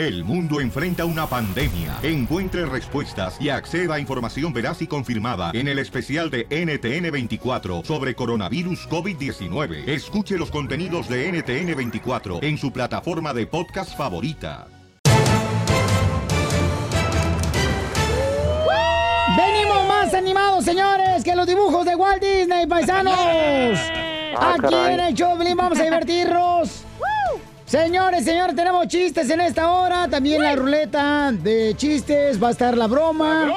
[0.00, 1.98] El mundo enfrenta una pandemia.
[2.02, 8.14] Encuentre respuestas y acceda a información veraz y confirmada en el especial de NTN24 sobre
[8.14, 9.86] coronavirus COVID-19.
[9.86, 14.68] Escuche los contenidos de NTN24 en su plataforma de podcast favorita.
[19.36, 23.78] Venimos más animados, señores, que los dibujos de Walt Disney, paisanos.
[24.32, 26.79] Ah, Aquí en el show, vamos a divertirnos.
[27.70, 30.08] Señores, señores, tenemos chistes en esta hora.
[30.08, 32.42] También la ruleta de chistes.
[32.42, 33.48] Va a estar la broma.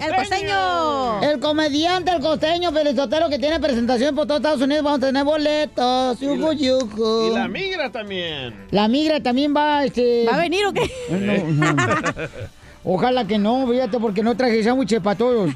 [0.00, 1.20] ¡El costeño!
[1.20, 4.84] El comediante, el costeño, Felizotero, que tiene presentación por todo Estados Unidos.
[4.84, 6.18] Vamos a tener boletos.
[6.18, 7.30] Yujú, yujú.
[7.30, 8.66] Y la migra también.
[8.70, 10.24] La migra también va, este...
[10.26, 10.90] ¿Va a venir o qué?
[11.10, 11.74] No, no.
[12.82, 15.50] Ojalá que no, fíjate, porque no traje sándwiches para todos.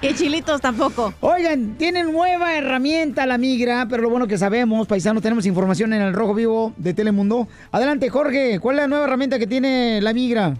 [0.00, 1.12] y chilitos tampoco.
[1.20, 6.02] Oigan, tienen nueva herramienta la migra, pero lo bueno que sabemos, paisanos, tenemos información en
[6.02, 7.46] el Rojo Vivo de Telemundo.
[7.72, 10.54] Adelante, Jorge, ¿cuál es la nueva herramienta que tiene la migra?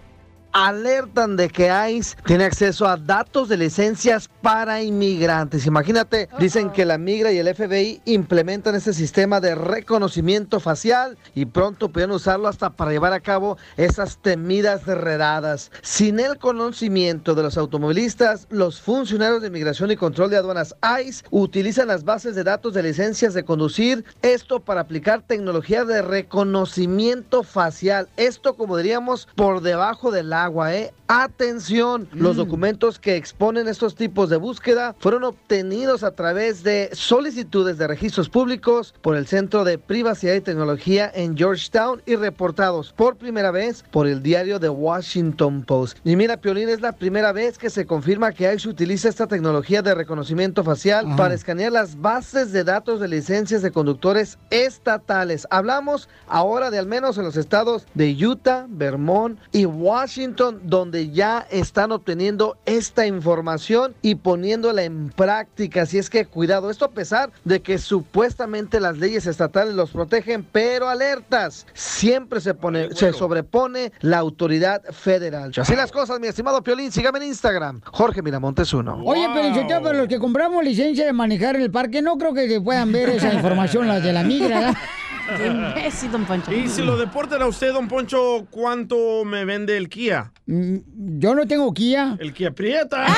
[0.52, 5.66] Alertan de que ICE tiene acceso a datos de licencias para inmigrantes.
[5.66, 11.46] Imagínate, dicen que la migra y el FBI implementan este sistema de reconocimiento facial y
[11.46, 15.70] pronto pueden usarlo hasta para llevar a cabo esas temidas redadas.
[15.82, 21.24] Sin el conocimiento de los automovilistas, los funcionarios de inmigración y control de aduanas ICE
[21.30, 27.42] utilizan las bases de datos de licencias de conducir, esto para aplicar tecnología de reconocimiento
[27.42, 28.08] facial.
[28.16, 30.92] Esto, como diríamos, por debajo del agua, ¿eh?
[31.12, 37.78] Atención, los documentos que exponen estos tipos de búsqueda fueron obtenidos a través de solicitudes
[37.78, 43.16] de registros públicos por el Centro de Privacidad y Tecnología en Georgetown y reportados por
[43.16, 45.98] primera vez por el diario The Washington Post.
[46.04, 49.82] Y mira, Piolín, es la primera vez que se confirma que ICE utiliza esta tecnología
[49.82, 51.16] de reconocimiento facial Ajá.
[51.16, 55.48] para escanear las bases de datos de licencias de conductores estatales.
[55.50, 61.46] Hablamos ahora de al menos en los estados de Utah, Vermont y Washington, donde ya
[61.50, 65.82] están obteniendo esta información y poniéndola en práctica.
[65.82, 70.46] Así es que cuidado, esto a pesar de que supuestamente las leyes estatales los protegen,
[70.50, 75.52] pero alertas, siempre se pone, se sobrepone la autoridad federal.
[75.56, 79.00] Así las cosas, mi estimado Piolín, sígame en Instagram, Jorge Miramontes uno.
[79.04, 79.50] Oye, pero
[79.82, 83.10] pero los que compramos licencia de manejar en el parque, no creo que puedan ver
[83.10, 84.76] esa información, las de la migra, ¿verdad?
[85.36, 86.52] Qué imbécil, don Poncho.
[86.52, 90.32] Y si lo deportan a usted, don Poncho, ¿cuánto me vende el Kia?
[90.46, 90.76] Mm,
[91.18, 92.16] Yo no tengo Kia.
[92.18, 93.06] El Kia Prieta.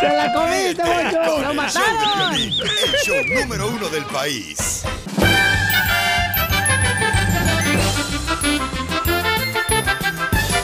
[0.00, 1.22] ¡Se la comiste, Poncho!
[1.22, 2.34] ¡Lo el show mataron!
[2.34, 2.52] El
[3.04, 4.84] show número uno del país.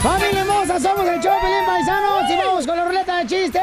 [0.03, 0.79] ¡Familia hermosa!
[0.81, 3.63] Somos el show, Pelín Paisanos y vamos con la ruleta de chistes.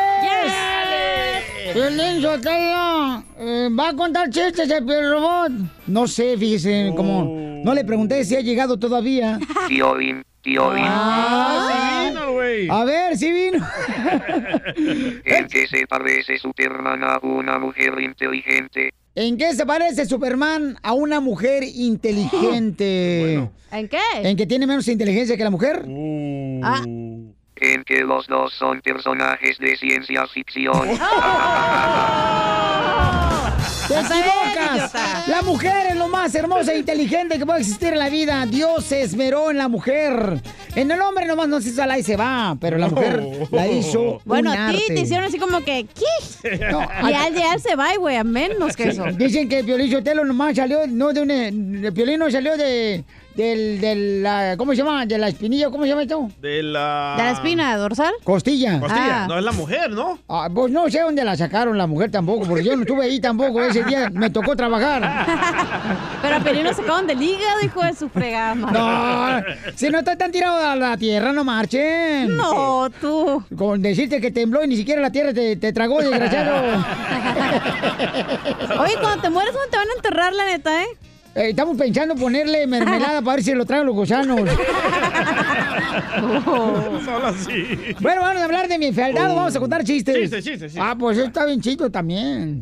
[1.74, 5.52] Pelín Sotelo, eh, ¿va a contar chistes el Robot?
[5.88, 9.40] No sé, fíjese, como no le pregunté si ha llegado todavía.
[9.68, 10.84] Tío Bim, tío Bim.
[10.86, 12.68] Ah, vino, güey.
[12.70, 13.66] A ver, sí vino.
[15.26, 18.94] ¿En qué se parece Superman a una mujer inteligente?
[19.16, 23.50] ¿En qué se parece Superman a una mujer inteligente?
[23.72, 24.00] ¿En qué?
[24.24, 25.86] ¿En que tiene menos inteligencia que la mujer?
[26.64, 26.84] Ah.
[27.62, 30.74] En que los dos son personajes de ciencia ficción.
[33.88, 34.94] ¡Te equivocas!
[35.28, 38.46] La mujer es lo más hermosa e inteligente que puede existir en la vida.
[38.48, 40.42] Dios se esmeró en la mujer.
[40.76, 43.22] En el hombre nomás no se hizo la y se va, pero la mujer
[43.52, 46.58] la hizo Bueno, un a ti te hicieron así como que, ¿qué?
[46.72, 49.04] No, y al llegar se va, güey, a menos que eso.
[49.12, 51.30] Dicen que Piolín Sotelo nomás salió, no de un...
[51.30, 53.04] El Piolín no salió de...
[53.36, 55.06] Del, de la, ¿Cómo se llama?
[55.06, 56.30] De la espinilla, ¿cómo se llama esto?
[56.42, 57.16] De la...
[57.18, 58.14] ¿De la espina dorsal?
[58.24, 58.78] Costilla.
[58.80, 59.24] Costilla.
[59.24, 59.28] Ah.
[59.28, 60.19] No, es la mujer, ¿no?
[60.28, 63.22] Ah, pues no sé dónde la sacaron la mujer tampoco, porque yo no estuve ahí
[63.22, 63.62] tampoco.
[63.64, 65.02] Ese día me tocó trabajar.
[66.22, 68.56] Pero a Pelín lo sacaron del hígado, hijo de su fregada.
[68.56, 69.41] No,
[69.75, 72.36] si no estoy tan tirado a la tierra, no marchen.
[72.36, 73.44] No, tú.
[73.58, 76.62] Con decirte que tembló y ni siquiera la tierra te, te tragó, desgraciado.
[78.80, 80.88] Oye, cuando te mueres, ¿dónde te van a enterrar, la neta, eh?
[81.34, 84.41] Eh, estamos pensando ponerle mermelada para ver si lo traen los gusanos.
[87.06, 87.96] Solo así.
[88.02, 90.14] Bueno, vamos a hablar de mi fealdad, vamos a contar chistes.
[90.16, 90.84] Chistes, chistes, chistes.
[90.84, 92.61] Ah, pues está bien chido también.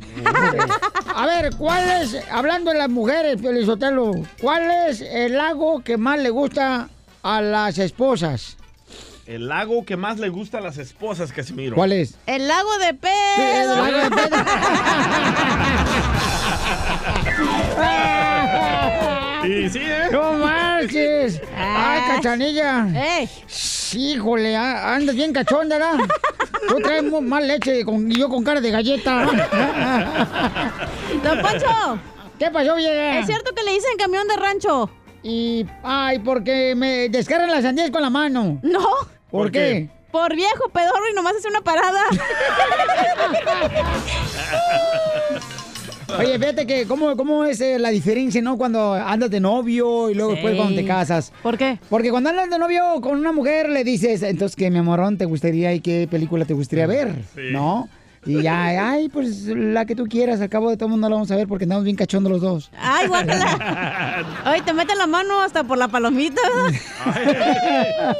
[1.15, 6.19] a ver, ¿cuál es, hablando de las mujeres, Pelizotelo, cuál es el lago que más
[6.19, 6.89] le gusta
[7.23, 8.55] a las esposas?
[9.25, 11.75] El lago que más le gusta a las esposas, Casimiro.
[11.75, 12.15] ¿Cuál es?
[12.25, 13.75] El lago de El pedo.
[13.75, 14.37] lago de Pedro.
[19.45, 20.07] Y sí, ¿eh?
[20.11, 21.41] ¡No marches!
[21.57, 22.87] ¡Ay, cachanilla!
[22.93, 23.29] ¡Ey!
[23.93, 26.05] Híjole, a- andas bien cachonda, ¿verdad?
[26.67, 29.25] Tú traes más leche con, y yo con cara de galleta.
[31.23, 31.99] Don Poncho,
[32.37, 33.19] ¿Qué pasó, vieja?
[33.19, 34.89] Es cierto que le dicen camión de rancho.
[35.23, 38.59] Y, ay, porque me descargan las sandías con la mano.
[38.61, 38.79] No.
[38.79, 39.59] ¿Por, ¿Por qué?
[39.59, 39.89] qué?
[40.11, 42.01] Por viejo pedorro y nomás hace una parada.
[46.17, 48.57] Oye, fíjate que, ¿cómo, cómo es eh, la diferencia, no?
[48.57, 51.31] Cuando andas de novio y luego después cuando te casas.
[51.43, 51.79] ¿Por qué?
[51.89, 55.25] Porque cuando andas de novio con una mujer le dices, entonces, ¿qué, mi amorón, te
[55.25, 57.15] gustaría y qué película te gustaría ver?
[57.35, 57.41] Sí.
[57.51, 57.89] ¿No?
[58.25, 61.15] Y ya, ay, pues la que tú quieras, al cabo de todo el mundo la
[61.15, 62.71] vamos a ver porque andamos bien cachondos los dos.
[62.77, 64.25] Ay, guácala.
[64.43, 66.41] Ay, te mete la mano hasta por la palomita.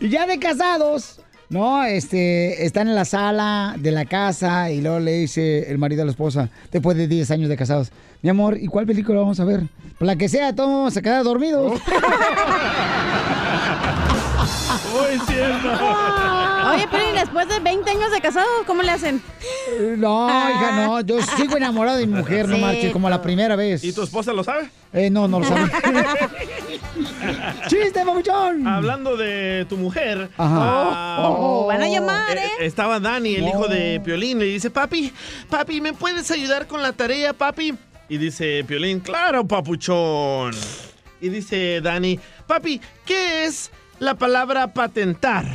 [0.00, 1.84] Y ya de casados, ¿no?
[1.84, 6.04] Este, están en la sala de la casa y luego le dice el marido a
[6.04, 7.90] la esposa, después de 10 años de casados,
[8.22, 9.62] mi amor, ¿y cuál película vamos a ver?
[9.98, 11.72] Pues la que sea, todos vamos a quedar dormidos.
[14.94, 15.68] Uy, cierto.
[16.74, 19.22] Oye, pero ¿y después de 20 años de casado, cómo le hacen?
[19.96, 23.56] No, hija, no, yo sigo enamorado de mi mujer, no Sí, marches, como la primera
[23.56, 23.82] vez.
[23.84, 24.68] ¿Y tu esposa lo sabe?
[24.92, 25.70] Eh, no, no lo sabe.
[27.68, 28.66] ¡Chiste, papuchón!
[28.66, 30.30] Hablando de tu mujer.
[30.36, 30.56] Ajá.
[30.58, 32.66] ah, Oh, van a llamar, eh, ¿eh?
[32.66, 35.12] Estaba Dani, el hijo de Piolín, le dice, papi,
[35.50, 37.74] papi, ¿me puedes ayudar con la tarea, papi?
[38.08, 40.52] Y dice Piolín, claro, papuchón.
[41.20, 45.46] Y dice Dani, papi, ¿qué es la palabra patentar?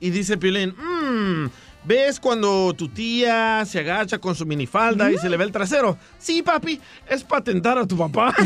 [0.00, 1.46] Y dice Piolín, mmm,
[1.84, 5.98] ¿ves cuando tu tía se agacha con su minifalda y se le ve el trasero?
[6.18, 8.34] Sí, papi, es patentar a tu papá.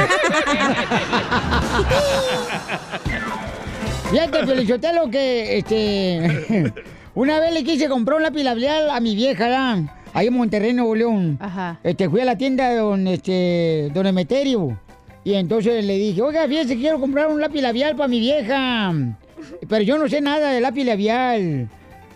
[4.10, 6.72] Fíjate, Felicitelo, que este.
[7.14, 9.78] Una vez le quise comprar un lápiz labial a mi vieja, ¿verdad?
[10.14, 11.36] ahí en Monterrey, Nuevo León.
[11.40, 11.78] Ajá.
[11.82, 14.78] Este, fui a la tienda de don, este, don Emeterio.
[15.24, 18.92] Y entonces le dije, oiga, fíjese, quiero comprar un lápiz labial para mi vieja.
[19.68, 21.68] Pero yo no sé nada de lápiz labial.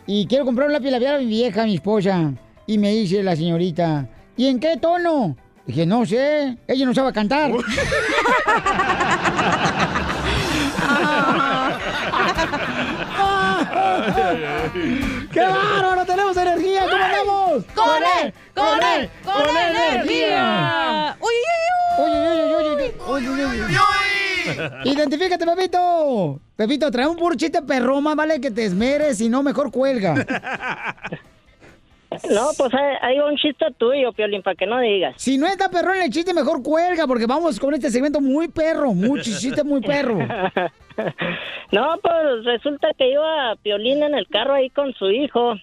[0.07, 2.33] Y quiero comprar un lápiz labial a mi vieja, a mi esposa.
[2.67, 5.37] Y me dice la señorita, ¿y en qué tono?
[5.67, 7.53] Dije, no sé, ella no sabe cantar.
[15.33, 16.05] ¡Qué bárbaro!
[16.07, 16.87] ¡Tenemos energía!
[16.91, 17.65] ¿Cómo andamos?
[17.75, 18.35] ¡Con él!
[18.55, 19.11] ¡Con él!
[19.25, 21.17] ¡Con energía!
[21.21, 21.35] ¡Uy,
[21.99, 22.93] uy, uy!
[23.09, 23.98] ¡Uy, uy, uy, uy, uy, uy!
[24.85, 26.41] ¡Identifícate, Pepito!
[26.57, 30.15] Pepito, trae un puro chiste perro, más vale que te esmeres y no mejor cuelga.
[32.31, 35.15] No, pues hay, hay un chiste tuyo, Piolín, para que no digas.
[35.19, 38.49] Si no está perro en el chiste, mejor cuelga, porque vamos con este segmento muy
[38.49, 40.19] perro, muy chiste muy perro.
[41.71, 45.55] No, pues resulta que iba Piolín en el carro ahí con su hijo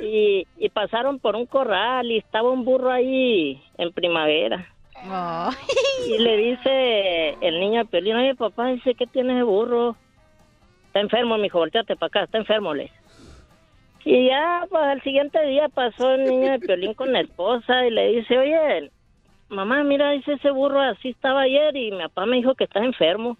[0.00, 4.66] y pasaron por un corral y estaba un burro ahí en primavera.
[6.06, 9.96] Y le dice el niño a Piolín, oye papá, dice, ¿qué tiene ese burro?
[10.86, 12.90] Está enfermo, mijo, volteate para acá, está enfermo, le.
[14.04, 17.90] Y ya, pues al siguiente día pasó el niño de Piolín con la esposa y
[17.90, 18.90] le dice, oye,
[19.50, 22.80] mamá, mira, dice ese burro así estaba ayer y mi papá me dijo que está
[22.80, 23.36] enfermo.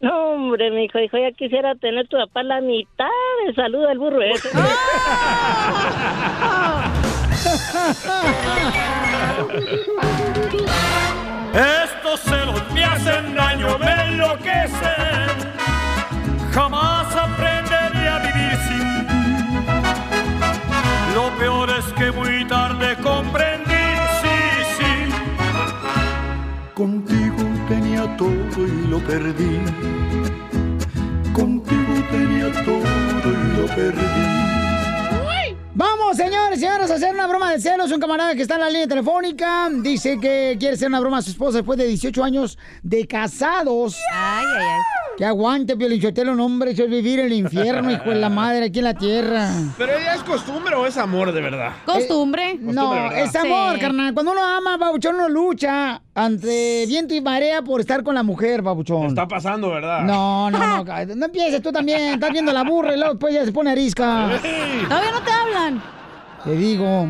[0.00, 3.06] No, hombre, mi hijo dijo, ya quisiera tener tu papá la mitad
[3.46, 4.48] de salud del burro ese.
[11.54, 15.28] Estos celos me hacen daño, me enloquecen.
[16.52, 19.34] Jamás aprenderé a vivir sin ti.
[21.14, 23.86] Lo peor es que muy tarde comprendí,
[24.20, 24.38] sí,
[24.76, 24.92] sí.
[26.74, 29.60] Contigo tenía todo y lo perdí.
[31.32, 34.41] Contigo tenía todo y lo perdí.
[35.74, 37.90] Vamos, señores, señoras, a hacer una broma de celos.
[37.90, 41.22] Un camarada que está en la línea telefónica dice que quiere hacer una broma a
[41.22, 43.96] su esposa después de 18 años de casados.
[44.12, 45.01] Ay, ay, ay.
[45.16, 48.78] Que aguante, Piolichotelo, no, hombre, eso es vivir el infierno, hijo de la madre, aquí
[48.78, 49.50] en la tierra.
[49.76, 51.72] ¿Pero ella es costumbre o es amor de verdad?
[51.84, 52.56] Costumbre.
[52.58, 53.18] No, ¿verdad?
[53.18, 53.80] es amor, Sí.
[53.80, 54.14] carnal.
[54.14, 58.62] Cuando uno ama, babuchón, uno lucha ante viento y marea por estar con la mujer,
[58.62, 59.08] babuchón.
[59.08, 60.00] Está pasando, ¿verdad?
[60.02, 60.84] No, no, no,
[61.16, 62.14] no empieces tú también.
[62.14, 64.30] Estás viendo la burra y luego después ya se pone arisca.
[64.88, 65.82] Todavía no te hablan.
[66.44, 67.08] Te digo.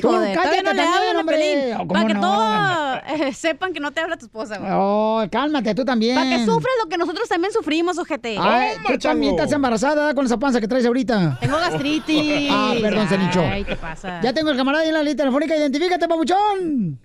[0.00, 1.36] Tú Joder, cállate no le también, hablan, hombre.
[1.36, 1.74] Pelín.
[1.74, 2.20] Oh, ¿cómo Para que no?
[2.20, 4.70] todos eh, sepan que no te habla tu esposa, güey.
[4.72, 6.14] Oh, cálmate, tú también.
[6.16, 8.36] Para que sufras lo que nosotros también sufrimos, ojete.
[8.40, 11.38] Ay, Toma, tú también estás embarazada con esa panza que traes ahorita.
[11.40, 12.48] Tengo gastritis.
[12.50, 13.40] Ah, perdón, se hinchó.
[13.40, 14.20] Ay, ¿qué pasa?
[14.22, 15.56] Ya tengo el camarada ahí en la línea telefónica.
[15.56, 16.98] Identifícate, pabuchón.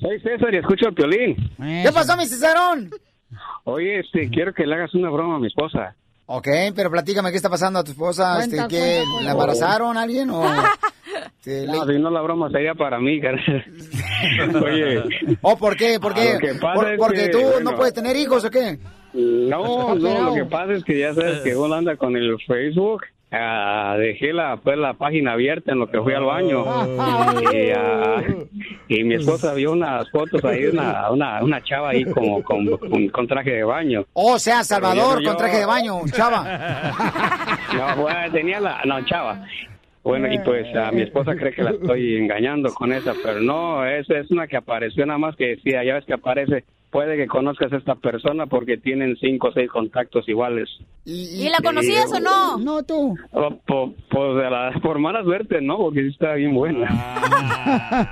[0.00, 1.36] Soy César y escucho a Piolín.
[1.58, 2.90] ¿Qué pasó, mi Cesarón?
[3.64, 5.94] Oye, este, quiero que le hagas una broma a mi esposa.
[6.26, 8.36] Ok, pero platícame qué está pasando a tu esposa.
[8.36, 9.24] Cuenta, este, ¿qué, cuenta.
[9.24, 10.42] ¿La embarazaron a alguien o...?
[11.44, 13.64] te No, le- si no la broma sería para mí, carnal.
[14.64, 15.02] Oye,
[15.42, 15.98] ¿O por qué?
[16.00, 16.32] ¿Por Ah, qué?
[16.34, 18.78] lo que pasa ¿Por- es ¿Porque que, tú no puedes tener hijos o qué?
[19.14, 23.04] no, no, lo que pasa es que ya sabes que uno anda con el Facebook
[23.34, 26.64] ah, dejé la, pues, la página abierta en lo que fui al baño.
[27.52, 28.22] Y, ah,
[28.88, 33.08] y mi esposa vio unas fotos ahí, una, una, una chava ahí como con, con-
[33.08, 34.04] con traje de baño.
[34.12, 36.44] O sea, Salvador yo- con traje de baño, chava.
[37.72, 39.46] No, bueno, tenía la, no, chava.
[40.04, 43.86] Bueno, y pues a mi esposa cree que la estoy engañando con esa, pero no,
[43.86, 47.28] es, es una que apareció nada más que decía, ya ves que aparece, puede que
[47.28, 50.68] conozcas a esta persona porque tienen cinco o seis contactos iguales.
[51.04, 52.58] ¿Y la conocías o no?
[52.58, 53.16] No, tú.
[53.30, 55.76] Oh, po- Pues de la, por mala suerte, ¿no?
[55.78, 56.88] Porque sí está bien buena.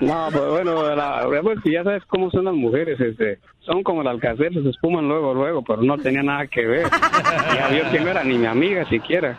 [0.00, 4.02] No, pues bueno, la, pues que ya sabes cómo son las mujeres, este, son como
[4.02, 6.86] el alcacer, se espuman luego, luego, pero no tenía nada que ver.
[7.54, 9.36] Ya vio que no era ni mi amiga siquiera.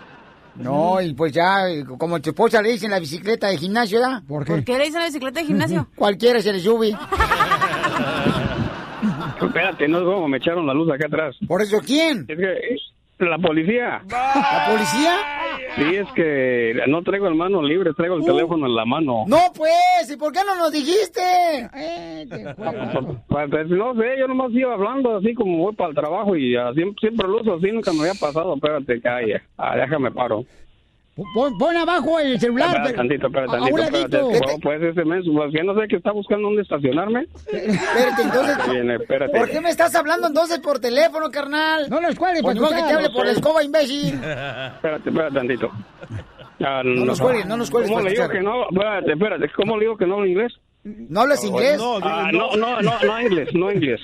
[0.55, 1.65] No, y pues ya,
[1.97, 4.21] como tu esposa le dicen la bicicleta de gimnasio, ¿ya?
[4.27, 5.87] ¿Por ¿Por qué le dicen la bicicleta de gimnasio?
[5.95, 6.89] Cualquiera se le sube.
[9.41, 11.35] Espérate, no es como me echaron la luz acá atrás.
[11.47, 12.25] ¿Por eso quién?
[12.27, 12.77] Es que eh,
[13.29, 14.01] la policía.
[14.09, 15.17] ¿La policía?
[15.75, 19.23] Sí, es que no traigo el mano libre, traigo el teléfono en la mano.
[19.27, 21.21] No, pues, ¿y por qué no nos dijiste?
[21.73, 22.25] Eh,
[23.69, 27.27] no sé, yo nomás iba hablando así como voy para el trabajo y siempre, siempre
[27.27, 28.55] lo uso así, nunca me había pasado.
[28.55, 29.41] Espérate, calla.
[29.57, 30.43] Ah, déjame paro.
[31.33, 32.67] Pon, pon abajo el celular.
[32.69, 34.17] Espérate pero- tantito, espérate a- a un tantito, espérate.
[34.23, 34.45] ladito.
[34.45, 37.27] Pues, pues ese pues que no sé que está buscando dónde estacionarme.
[37.45, 39.37] Espérate, entonces, Ahí viene, espérate.
[39.37, 41.89] ¿por qué me estás hablando entonces por teléfono, carnal?
[41.89, 44.13] No nos cuelgues, pues, pues, que te hable por la escoba, imbécil.
[44.15, 45.69] Espérate, espérate tantito.
[46.63, 48.63] Ah, No nos cuelgues, no nos cuelgues ¿Cómo para le digo que no?
[48.69, 49.49] Espérate, espérate.
[49.55, 50.53] ¿Cómo le digo que no hablo inglés?
[50.83, 51.79] ¿No hablas inglés?
[52.03, 53.99] Ah, no, no, no, no inglés, no inglés.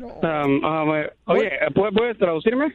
[0.00, 2.72] Um, ah, me- oye, ¿puedes, ¿puedes traducirme?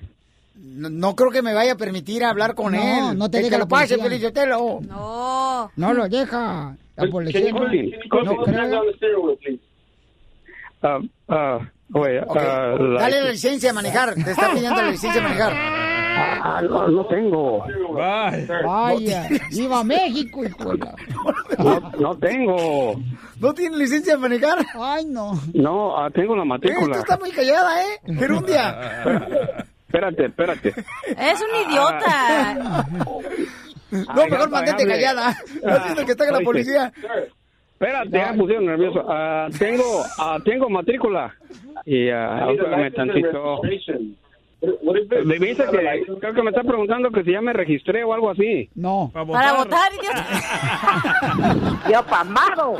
[0.55, 3.17] No, no creo que me vaya a permitir hablar con No, él.
[3.17, 4.03] no te deja que la lo pase, policía.
[4.29, 4.79] Felicitelo.
[4.87, 5.71] No.
[5.75, 6.75] No lo deja.
[6.95, 7.41] La policía.
[7.41, 8.81] Can you No creo.
[10.83, 11.59] Ah, ah,
[11.93, 12.37] oye, Ok.
[12.37, 14.13] ah, la- Dale la licencia de manejar.
[14.15, 15.53] Te está pidiendo la licencia de manejar.
[15.55, 17.65] Ah, no, no tengo.
[17.93, 19.27] Vaya.
[19.51, 20.73] Iba a México, hijo
[21.57, 22.93] No, no tengo.
[23.39, 24.59] ¿No tiene licencia de manejar?
[24.79, 25.33] Ay, no.
[25.53, 26.97] No, ah, tengo la Eh, tú matrícula.
[26.99, 27.99] estás muy callada, ¿eh?
[28.05, 29.03] Gerundia.
[29.93, 30.69] Espérate, espérate.
[31.19, 32.85] Es un idiota.
[33.91, 35.37] No, mejor mantente callada.
[35.63, 36.91] No entiendo que está con la policía.
[37.73, 39.05] Espérate, ya me pusieron nervioso.
[39.07, 39.83] Ah, tengo,
[40.17, 41.31] ah, tengo matrícula.
[41.85, 43.61] Y espérame tantito.
[45.25, 48.31] Me dice que creo que me está preguntando que si ya me registré o algo
[48.31, 48.67] así.
[48.73, 49.11] No.
[49.13, 50.25] Para votar, idiota.
[51.89, 52.77] ¡Ya pamado!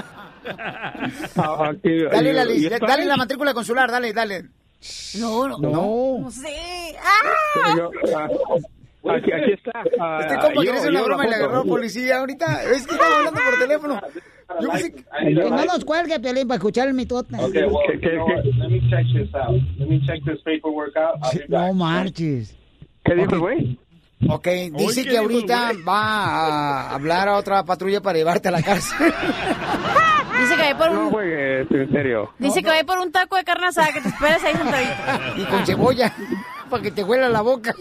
[1.37, 2.45] Ah, aquí- Dale la,
[2.79, 4.45] dale la matrícula consular, dale, dale.
[5.19, 5.57] No, no.
[5.57, 6.17] No.
[6.21, 6.95] No sé.
[7.01, 7.75] ¡Ah!
[7.77, 8.27] Yo, ah,
[9.15, 9.71] aquí, aquí está.
[9.99, 12.19] Ah, Este compa yo- quiere hacer una yo broma y le agarró a la policía
[12.19, 12.63] ahorita.
[12.63, 14.01] Es que estaba hablando por teléfono.
[14.61, 17.35] Yo pensé que- Que no nos cuelgue, Piolín, para escuchar el mitote.
[17.51, 17.67] ¿Qué-
[17.99, 18.19] qué- qué-
[21.47, 22.55] No marches.
[23.03, 23.79] ¿Qué dijo el güey?
[24.29, 24.47] Ok,
[24.77, 28.95] dice ¿qué que ahorita va a hablar a otra patrulla para llevarte a la cárcel.
[30.43, 32.29] Dice que va por No un, juegues, en serio.
[32.39, 34.91] dice que ir por un taco de carne asada, que te esperes ahí sentadito.
[35.37, 36.13] Y con cebolla,
[36.69, 37.73] para que te huela la boca.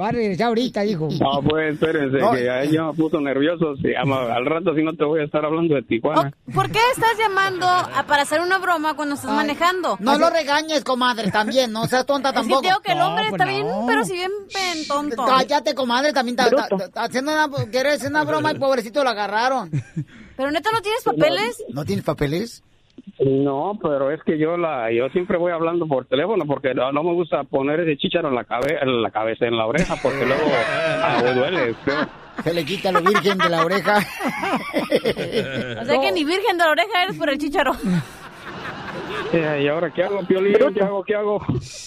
[0.00, 1.08] Va a regresar ahorita, dijo.
[1.20, 2.32] No, pues espérense, No.
[2.32, 3.74] que ya, ya me puso nervioso.
[3.76, 6.32] Sí, ama- al rato, si no te voy a estar hablando de Tijuana.
[6.54, 9.96] ¿Por qué estás llamando a- para hacer una broma cuando estás manejando?
[10.00, 11.72] No lo regañes, comadre, también.
[11.72, 12.60] No seas tonta tampoco.
[12.62, 13.84] te digo que el hombre No, está pues bien, no.
[13.86, 15.24] pero si bien pen- tonto.
[15.26, 19.10] Cállate, comadre, también está está- está haciendo una, quiere hacer una broma y pobrecito lo
[19.10, 19.70] agarraron.
[20.36, 21.64] Pero neta, ¿no tienes papeles?
[21.68, 22.62] ¿No tienes papeles?
[23.20, 27.02] No, pero es que yo la yo siempre voy hablando por teléfono porque no, no
[27.02, 30.24] me gusta poner ese chícharo en la, cabe, en la cabeza, en la oreja, porque
[30.24, 30.42] luego
[31.02, 31.74] ah, duele.
[32.42, 33.98] Se le quita lo virgen de la oreja.
[35.80, 37.72] O sea que ni virgen de la oreja eres por el chicharo.
[39.32, 40.54] Eh, ¿Y ahora qué hago, Piolín?
[40.74, 41.04] ¿Qué hago?
[41.04, 41.40] ¿Qué hago?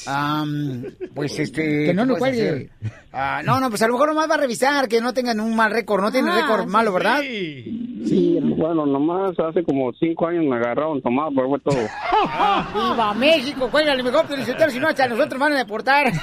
[0.07, 1.85] Am, pues este.
[1.85, 2.69] Que no ¿qué nos cuelgue.
[3.13, 5.55] Ah, no, no, pues a lo mejor nomás va a revisar que no tengan un
[5.55, 6.01] mal récord.
[6.01, 7.19] No tienen Ah, récord sí, malo, ¿verdad?
[7.21, 11.77] Sí, bueno, nomás hace como cinco años me agarraron tomado, pero fue todo.
[12.73, 13.69] ¡Viva México!
[13.71, 16.11] Cuélgale mejor, felicitero, si no, hasta nosotros van a deportar.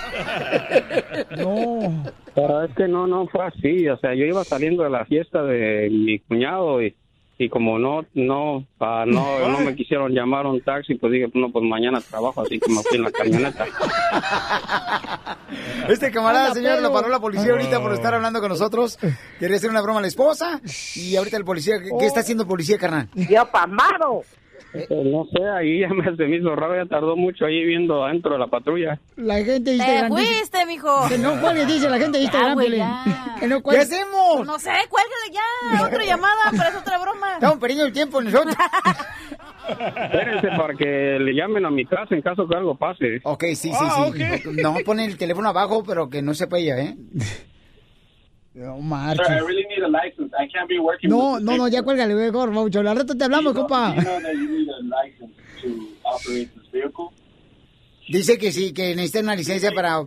[1.39, 2.05] No.
[2.35, 3.89] Pero es que no, no fue así.
[3.89, 6.95] O sea, yo iba saliendo de la fiesta de mi cuñado y,
[7.37, 11.29] y como no, no, ah, no, no me quisieron llamar a un taxi, pues dije,
[11.35, 13.67] no, pues mañana trabajo, así que me fui en la camioneta.
[15.89, 18.99] Este camarada, señor, lo paró la policía ahorita por estar hablando con nosotros.
[19.39, 20.61] Quería hacer una broma a la esposa.
[20.97, 23.09] Y ahorita el policía, ¿qué, qué está haciendo el policía, carnal?
[24.75, 28.05] Eh, no sé, ahí ya me, se me hizo raro, ya tardó mucho ahí viendo
[28.05, 28.99] adentro de la patrulla.
[29.17, 31.09] La gente de Te dice fuiste, mijo.
[31.09, 32.85] que no cuelgue, dice la gente de Ya, Instagram, güey, Piolín.
[32.85, 33.37] ya.
[33.39, 34.45] Que no ¿Qué hacemos?
[34.45, 35.85] No sé, cuélgale ya.
[35.87, 37.35] Otra llamada, pero es otra broma.
[37.35, 38.55] Estamos perdiendo el tiempo nosotros.
[39.69, 43.21] Espérense para que le llamen a mi casa en caso que algo pase.
[43.23, 44.51] ok, sí, sí, Ah, sí.
[44.61, 46.97] No, pone el teléfono abajo, pero que no sepa ella, ¿eh?
[48.55, 49.29] No Sir, marches.
[49.29, 50.33] I really need a license.
[50.39, 52.87] I can't be working No, no, no, ya cuélgale, mejor, Papuchón.
[52.87, 53.95] Al rato te hablamos, compa.
[53.97, 55.69] You know that you need a license to
[56.15, 57.11] operate this vehicle?
[58.09, 60.03] Dice que sí, que necesita una licencia para...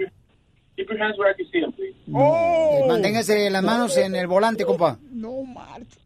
[0.75, 1.95] Keep your hands where I can see them, please.
[2.07, 4.99] Eh, Manténgase las manos en el volante, compa.
[5.11, 5.97] No, marches.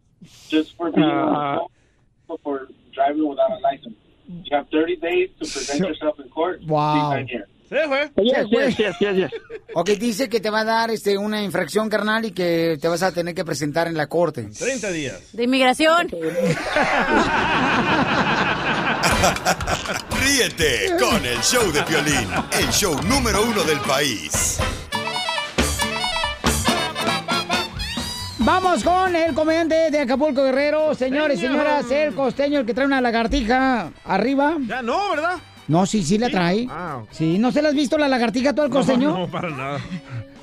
[0.49, 1.59] Just for being Ah.
[2.43, 3.95] for driving without a license.
[4.27, 6.61] You have 30 days to present yourself in court.
[6.65, 7.11] Wow.
[7.11, 8.11] Please sign here.
[8.17, 9.31] Yes, yes, yes, yes,
[9.73, 13.01] Ok, dice que te va a dar este, una infracción, carnal, y que te vas
[13.03, 14.49] a tener que presentar en la corte.
[14.57, 15.19] 30 días.
[15.31, 16.09] De inmigración.
[20.21, 22.27] Ríete con el show de Piolín,
[22.59, 24.59] el show número uno del país.
[28.39, 31.57] Vamos con el comediante de Acapulco Guerrero, señores y Señor.
[31.61, 34.57] señoras, el costeño, el que trae una lagartija arriba.
[34.67, 35.37] Ya no, ¿verdad?
[35.67, 36.67] No, sí, sí la trae.
[36.69, 37.01] Ah.
[37.11, 39.11] Sí, ¿no se la has visto la lagartija tú al costeño?
[39.11, 39.79] No, no, para nada.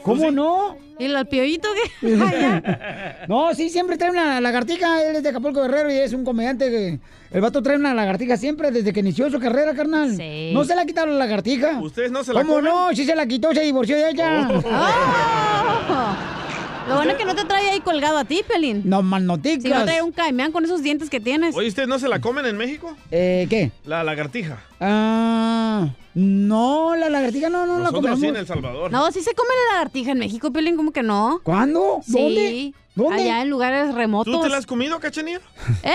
[0.03, 0.77] ¿Cómo no?
[0.99, 1.69] ¿Y el piollito
[2.01, 2.17] qué?
[3.29, 5.03] No, sí, siempre trae una lagartija.
[5.03, 6.99] Él es de Acapulco Guerrero y es un comediante que...
[7.31, 10.17] El vato trae una lagartija siempre desde que inició su carrera, carnal.
[10.17, 10.51] Sí.
[10.55, 11.79] ¿No se la ha quitado la lagartija?
[11.79, 12.73] ¿Ustedes no se la ¿Cómo comen?
[12.73, 12.89] no?
[12.95, 14.49] Sí se la quitó, se divorció de ella.
[14.51, 16.17] Oh.
[16.89, 18.83] Lo bueno es que no te trae ahí colgado a ti, Pelín.
[18.85, 19.63] No, mal noticas.
[19.63, 21.55] Si no trae un caimán con esos dientes que tienes.
[21.55, 22.97] Oye, ¿ustedes no se la comen en México?
[23.11, 23.71] Eh, ¿qué?
[23.85, 24.63] La lagartija.
[24.81, 28.21] Ah, no, la lagartija no, no la Nosotros comemos.
[28.21, 28.91] sí en El Salvador.
[28.91, 31.41] No, sí se come la lagartija en México, Pelín, ¿cómo que no?
[31.43, 32.01] ¿Cuándo?
[32.05, 32.13] Sí.
[32.13, 32.75] ¿Dónde?
[32.95, 33.23] ¿Dónde?
[33.23, 34.33] Allá en lugares remotos.
[34.35, 35.41] ¿Tú te la has comido, cachanilla?
[35.83, 35.93] ¿Eh?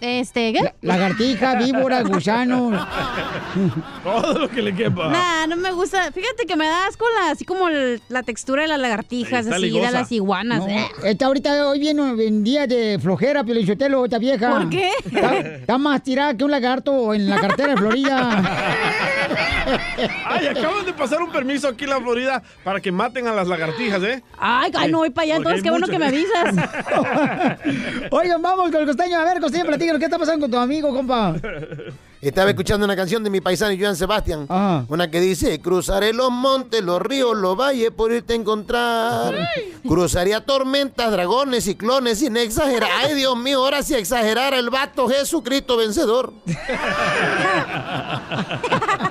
[0.00, 0.74] Este, ¿qué?
[0.82, 2.70] Lagartija, víbora, gusano.
[4.04, 5.08] Todo lo que le quepa.
[5.08, 6.12] Nah, no me gusta.
[6.12, 9.56] Fíjate que me da asco la, así como el- la textura de las lagartijas, Está
[9.56, 9.90] así, de ligosa.
[9.90, 10.58] las iguanas.
[10.60, 10.86] No, eh.
[11.04, 14.50] esta ahorita hoy viene en día de flojera, Piolichotelo, esta vieja.
[14.50, 14.90] ¿Por qué?
[15.04, 18.42] Está, está más tirada que un lagarto en la cartera de Florida.
[20.26, 23.48] Ay, acaban de pasar un permiso aquí en la Florida para que maten a las
[23.48, 24.22] lagartijas, ¿eh?
[24.38, 25.98] Ay, ay, no voy para allá, entonces qué bueno muchas.
[25.98, 26.70] que me avisas.
[28.10, 29.18] Oigan, vamos con el costeño.
[29.18, 31.34] A ver, costeño, platícanos, ¿qué está pasando con tu amigo, compa?
[32.20, 34.48] Estaba escuchando una canción de mi paisano Joan Sebastián.
[34.88, 39.48] Una que dice, cruzaré los montes, los ríos, los valles por irte a encontrar.
[39.86, 42.90] Cruzaría tormentas, dragones, ciclones, sin exagerar.
[43.04, 46.32] Ay, Dios mío, ahora si exagerara el vato Jesucristo vencedor.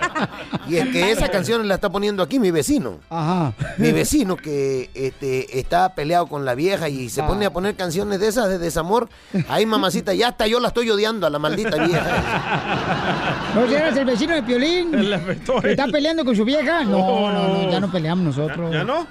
[0.70, 3.00] Y es que esa canción la está poniendo aquí mi vecino.
[3.10, 3.54] Ajá.
[3.78, 8.20] Mi vecino que este, está peleado con la vieja y se pone a poner canciones
[8.20, 9.10] de esas de desamor.
[9.48, 13.52] Ay, mamacita, ya hasta yo la estoy odiando a la maldita vieja.
[13.56, 15.10] ¿No eres el vecino de Piolín?
[15.10, 15.72] Le afectó a ¿Que él.
[15.80, 16.84] está peleando con su vieja?
[16.84, 18.72] No, no, no, ya no peleamos nosotros.
[18.74, 19.08] ¿Ya no?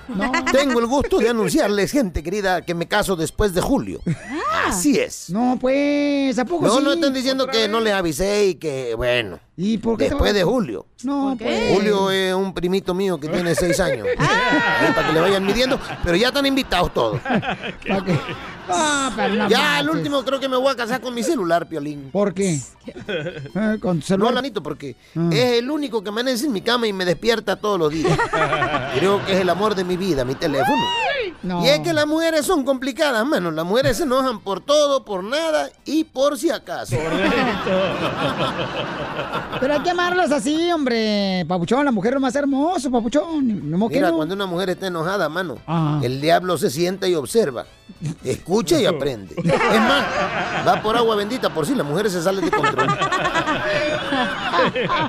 [0.53, 4.01] Tengo el gusto de anunciarles, gente querida, que me caso después de julio.
[4.66, 5.31] Así es.
[5.31, 6.85] No, pues, ¿a poco No, sí?
[6.85, 10.45] no están diciendo que no les avisé y que, bueno, ¿Y por qué después de
[10.45, 10.85] julio.
[11.03, 11.75] No, pues.
[11.75, 14.07] Julio es un primito mío que tiene seis años.
[14.19, 14.87] Ah.
[14.88, 17.21] Eh, Para que le vayan midiendo, pero ya están invitados todos.
[18.69, 19.99] Ah, pero no Ya, al manches.
[20.01, 22.11] último creo que me voy a casar con mi celular, Piolín.
[22.11, 22.59] ¿Por qué?
[22.97, 24.35] Eh, con tu No, celular.
[24.35, 25.29] Lanito, porque Ah.
[25.33, 28.19] es el único que amanece en mi cama y me despierta todos los días.
[28.99, 30.83] Creo que es el amor de mi vida, mi teléfono.
[31.45, 31.64] No.
[31.64, 33.53] Y es que las mujeres son complicadas, mano.
[33.53, 36.97] Las mujeres se enojan por todo, por nada y por si acaso.
[39.61, 41.44] Pero hay que amarlas así, hombre.
[41.48, 43.70] Papuchón, la mujer es lo más hermoso, papuchón.
[43.70, 46.00] No, Mira, cuando una mujer está enojada, mano, Ajá.
[46.04, 47.66] el diablo se sienta y observa.
[48.24, 49.35] Escucha y aprende.
[49.38, 50.04] Es más,
[50.66, 52.88] va por agua bendita por si las mujeres se salen de control.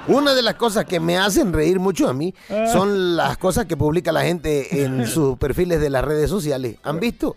[0.08, 2.34] Una de las cosas que me hacen reír mucho a mí
[2.72, 6.78] son las cosas que publica la gente en sus perfiles de las redes sociales.
[6.84, 7.36] ¿Han visto?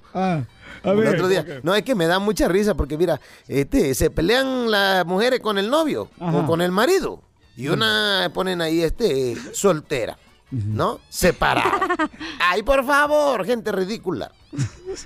[0.82, 1.14] A el ver.
[1.14, 1.44] otro día.
[1.62, 5.58] No, es que me da mucha risa porque, mira, este, se pelean las mujeres con
[5.58, 6.38] el novio Ajá.
[6.38, 7.22] o con el marido.
[7.56, 10.16] Y una ponen ahí, este, soltera,
[10.50, 10.98] ¿no?
[11.10, 12.08] Separada.
[12.40, 14.32] Ay, por favor, gente ridícula.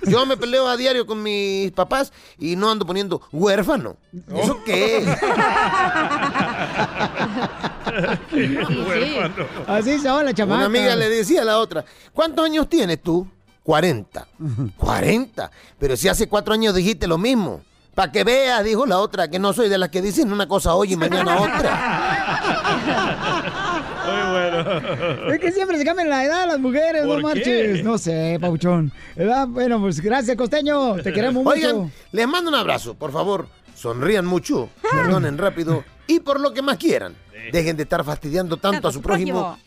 [0.07, 3.97] Yo me peleo a diario con mis papás y no ando poniendo huérfano.
[4.33, 5.07] ¿Eso qué es?
[9.67, 10.57] Así son las chamacas.
[10.57, 13.27] Una amiga le decía a la otra, ¿cuántos años tienes tú?
[13.65, 14.27] 40.
[14.77, 15.51] 40.
[15.79, 17.61] Pero si hace cuatro años dijiste lo mismo.
[17.95, 20.75] Para que veas, dijo la otra, que no soy de las que dicen una cosa
[20.75, 22.75] hoy y mañana otra.
[24.05, 25.31] Muy bueno.
[25.33, 27.43] Es que siempre se cambian la edad las mujeres, no ¿Por marches.
[27.77, 27.81] qué?
[27.83, 28.91] No sé, Papuchón.
[29.15, 29.47] ¿Verdad?
[29.47, 30.95] Bueno, pues gracias, costeño.
[30.97, 31.55] Te queremos mucho.
[31.55, 33.47] Oigan, les mando un abrazo, por favor.
[33.73, 37.15] Sonrían mucho, perdonen rápido y por lo que más quieran.
[37.51, 39.57] Dejen de estar fastidiando tanto a su prójimo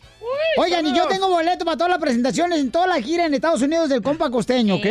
[0.57, 3.61] Oigan, y yo tengo boleto para todas las presentaciones en toda la gira en Estados
[3.61, 4.85] Unidos del compa costeño, ¿ok?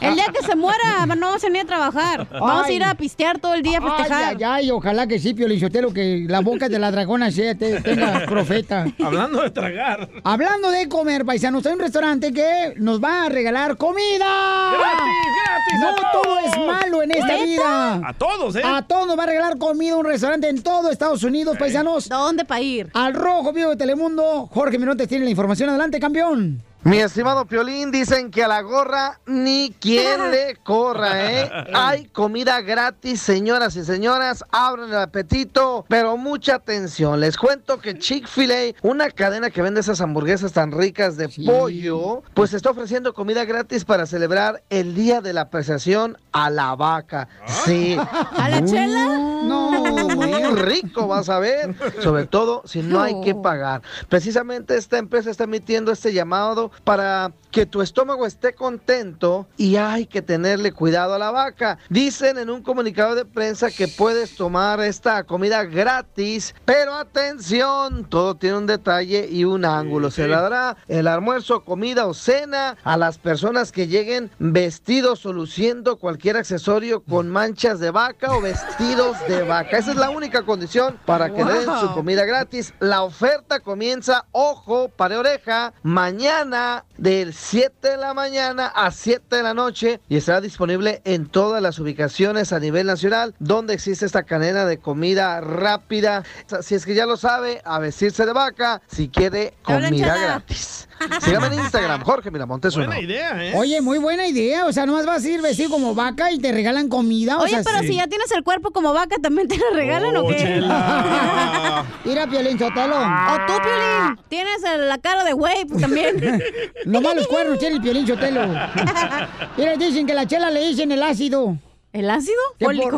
[0.00, 2.26] El día que se muera, no vamos a venir a trabajar.
[2.33, 4.25] Vamos a ir a pistear todo el día a festejar.
[4.25, 7.55] Ay, ay, ay, ojalá que sí, Pio Lizotelo, que la boca de la dragona sea,
[7.55, 8.87] te- tenga profeta.
[9.05, 10.09] Hablando de tragar.
[10.25, 14.25] Hablando de comer, paisanos, hay un restaurante que nos va a regalar comida.
[14.73, 15.81] ¡Gratis, gratis!
[15.81, 17.45] No a todo es malo en esta ¿Neta?
[17.45, 17.95] vida.
[18.09, 18.62] A todos, ¿eh?
[18.64, 22.09] A todos nos va a regalar comida un restaurante en todo Estados Unidos, paisanos.
[22.09, 22.90] ¿Dónde para ir?
[22.95, 24.49] Al Rojo Vivo de Telemundo.
[24.53, 25.69] Jorge Minotes tiene la información.
[25.69, 26.62] Adelante, campeón.
[26.84, 31.50] Mi estimado Piolín, dicen que a la gorra ni quien le corra, ¿eh?
[31.74, 37.18] Hay comida gratis, señoras y señoras, abran el apetito, pero mucha atención.
[37.18, 42.54] Les cuento que Chick-fil-A, una cadena que vende esas hamburguesas tan ricas de pollo, pues
[42.54, 47.28] está ofreciendo comida gratis para celebrar el Día de la Apreciación a la Vaca.
[47.64, 47.98] Sí.
[48.36, 49.06] ¿A la chela?
[49.42, 49.70] No,
[50.16, 51.74] Muy rico, vas a ver.
[52.00, 53.82] Sobre todo si no hay que pagar.
[54.08, 60.07] Precisamente esta empresa está emitiendo este llamado para que tu estómago esté contento y hay
[60.07, 61.79] que tenerle cuidado a la vaca.
[61.88, 68.35] Dicen en un comunicado de prensa que puedes tomar esta comida gratis, pero atención, todo
[68.35, 70.11] tiene un detalle y un ángulo.
[70.11, 75.33] Se le dará el almuerzo, comida o cena a las personas que lleguen vestidos o
[75.33, 79.79] luciendo cualquier accesorio con manchas de vaca o vestidos de vaca.
[79.79, 82.74] Esa es la única condición para que den su comida gratis.
[82.81, 86.56] La oferta comienza, ojo, para oreja, mañana
[86.97, 91.62] del 7 de la mañana a 7 de la noche y estará disponible en todas
[91.62, 96.25] las ubicaciones a nivel nacional donde existe esta cadena de comida rápida.
[96.62, 100.88] Si es que ya lo sabe, a vestirse de vaca si quiere comida gratis.
[101.20, 102.87] Sígame en Instagram, Jorge Miramontes uno.
[102.87, 103.52] Buena idea, ¿eh?
[103.56, 104.66] Oye, muy buena idea.
[104.66, 107.38] O sea, nomás vas a ir vestido como vaca y te regalan comida.
[107.38, 107.88] o Oye, sea, pero sí.
[107.88, 110.37] si ya tienes el cuerpo como vaca, ¿también te lo regalan o qué?
[110.37, 111.85] chela.
[112.04, 112.96] Mira, Piolín Sotelo.
[112.96, 116.42] O tú, Piolín, tienes la cara de güey, pues también.
[116.87, 118.42] Nomás los cuernos tiene el Piolín Sotelo.
[119.56, 121.59] Mira, dicen que la chela le dicen el ácido.
[121.92, 122.37] ¿El ácido?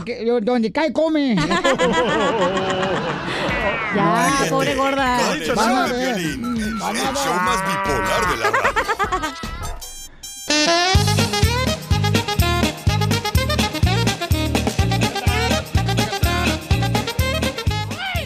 [0.05, 1.37] Que donde cae, come.
[3.95, 5.19] Ya, pobre gorda.
[5.19, 6.19] Con el a ver.
[6.19, 7.15] El ver.
[7.15, 8.79] show más bipolar de la radio.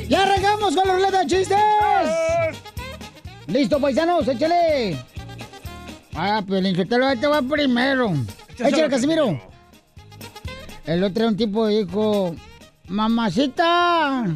[0.08, 1.58] ¡Ya arrancamos con la ruleta de chistes!
[3.46, 4.28] ¡Listo, paisanos!
[4.28, 4.98] ¡Échale!
[6.14, 8.12] Ah, Piolín Sotelo, este va primero.
[8.58, 9.40] ¡Échale, Casimiro!
[10.84, 12.34] El otro un tipo dijo...
[12.88, 14.26] ¡Mamacita!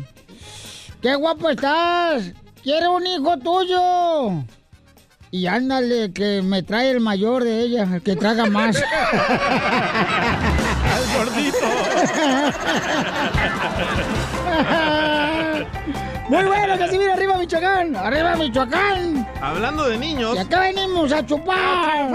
[1.01, 2.33] ¡Qué guapo estás!
[2.63, 4.43] ¡Quiero un hijo tuyo!
[5.31, 8.77] Y ándale, que me trae el mayor de ella, el que traga más.
[10.97, 11.59] El gordito.
[16.29, 19.29] Muy bueno, Casimiro, arriba Michoacán, arriba Michoacán.
[19.41, 20.35] Hablando de niños.
[20.37, 22.11] Y acá venimos a chupar.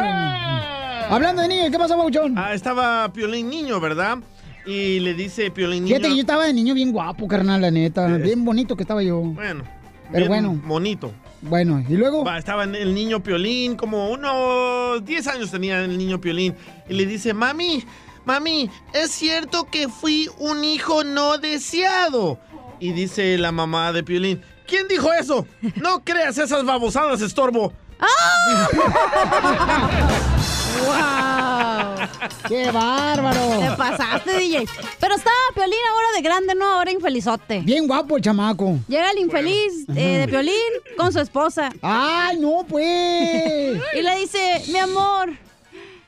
[1.09, 2.37] Hablando de niños, ¿qué pasó, Pauchón?
[2.37, 4.17] Ah, estaba Piolín niño, ¿verdad?
[4.65, 5.95] Y le dice Piolín niño.
[5.95, 8.07] Fíjate que yo estaba de niño bien guapo, carnal, la neta.
[8.17, 9.21] Bien bonito que estaba yo.
[9.21, 9.63] Bueno.
[10.11, 10.61] Pero bien bueno.
[10.65, 11.11] Bonito.
[11.41, 12.29] Bueno, y luego.
[12.31, 16.55] Estaba el niño Piolín, como unos 10 años tenía el niño Piolín.
[16.87, 17.83] Y le dice, mami,
[18.25, 22.39] mami, ¿es cierto que fui un hijo no deseado?
[22.79, 25.47] Y dice la mamá de Piolín, ¿quién dijo eso?
[25.81, 27.73] No creas esas babosadas, estorbo.
[30.85, 32.07] ¡Wow!
[32.47, 33.59] ¡Qué bárbaro!
[33.59, 34.65] Te pasaste, DJ.
[34.99, 36.65] Pero estaba Piolín ahora de grande, ¿no?
[36.65, 37.59] Ahora infelizote.
[37.59, 38.79] Bien guapo el chamaco.
[38.87, 40.53] Llega el infeliz eh, de Piolín
[40.97, 41.71] con su esposa.
[41.81, 43.81] ¡Ay, no, pues!
[43.93, 45.31] y le dice, mi amor,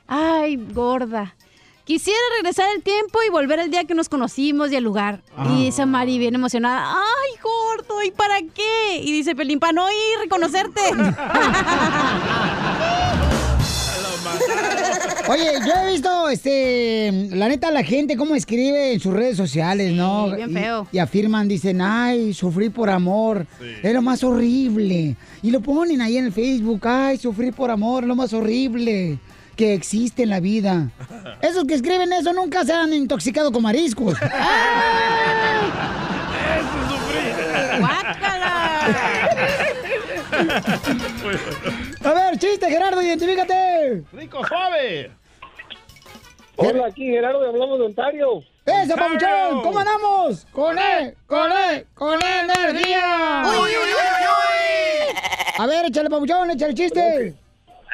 [0.06, 1.34] ay, gorda.
[1.84, 5.20] Quisiera regresar el tiempo y volver el día que nos conocimos y el lugar.
[5.50, 9.02] Y dice Mari bien emocionada, ay, gordo, ¿y para qué?
[9.02, 10.80] Y dice Pelín, para no ir a reconocerte.
[15.28, 19.92] Oye, yo he visto, este, la neta, la gente cómo escribe en sus redes sociales,
[19.92, 20.34] ¿no?
[20.34, 20.86] bien feo.
[20.90, 23.46] Y, afirman, dicen, ay, sufrí por amor,
[23.82, 25.16] es lo más horrible.
[25.42, 29.18] Y lo ponen ahí en el Facebook, ay, sufrí por amor, lo más horrible
[29.56, 30.90] que existe en la vida.
[31.40, 34.16] Esos que escriben eso nunca se han intoxicado con mariscos.
[42.04, 44.04] A ver, chiste, Gerardo, identifícate.
[44.12, 45.10] ¡Rico suave!
[46.56, 48.42] Hola, aquí Gerardo de Hablamos de Ontario.
[48.64, 49.62] ¡Esa, papuchón!
[49.62, 50.46] ¿Cómo andamos?
[50.52, 51.14] ¡Con E!
[51.26, 51.86] ¡Con E!
[51.94, 53.42] ¡Con E energía!
[55.56, 57.34] A ver, échale, papuchón, échale el chiste.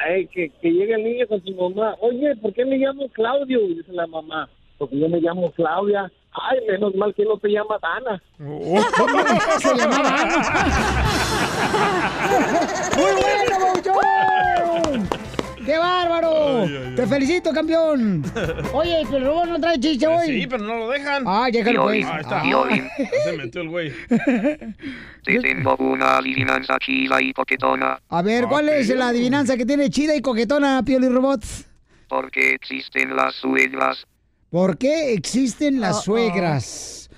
[0.03, 1.95] Ay, que, que llega el niño con su mamá.
[1.99, 3.59] Oye, ¿por qué me llamo Claudio?
[3.61, 4.49] Y dice la mamá.
[4.77, 6.09] Porque yo me llamo Claudia.
[6.33, 8.21] Ay, menos mal que no te llamas Ana.
[9.59, 10.11] Se llamaba
[12.97, 13.11] ¡Muy
[13.91, 15.07] bueno!
[15.65, 16.65] ¡Qué bárbaro!
[16.95, 18.23] ¡Te felicito, campeón!
[18.73, 20.25] Oye, pero luego no trae chiste hoy.
[20.25, 21.23] Sí, pero no lo dejan.
[21.25, 22.05] Ah, déjalo, pues.
[22.05, 22.43] Ahí está.
[23.23, 23.91] Se metió el güey.
[25.23, 27.99] Te tengo una adivinanza chila y coquetona.
[28.09, 31.65] A ver, ¿cuál es la adivinanza que tiene chida y coquetona, Pioli Robots?
[32.07, 34.05] ¿Por qué existen las suegras?
[34.49, 37.09] ¿Por qué existen las suegras?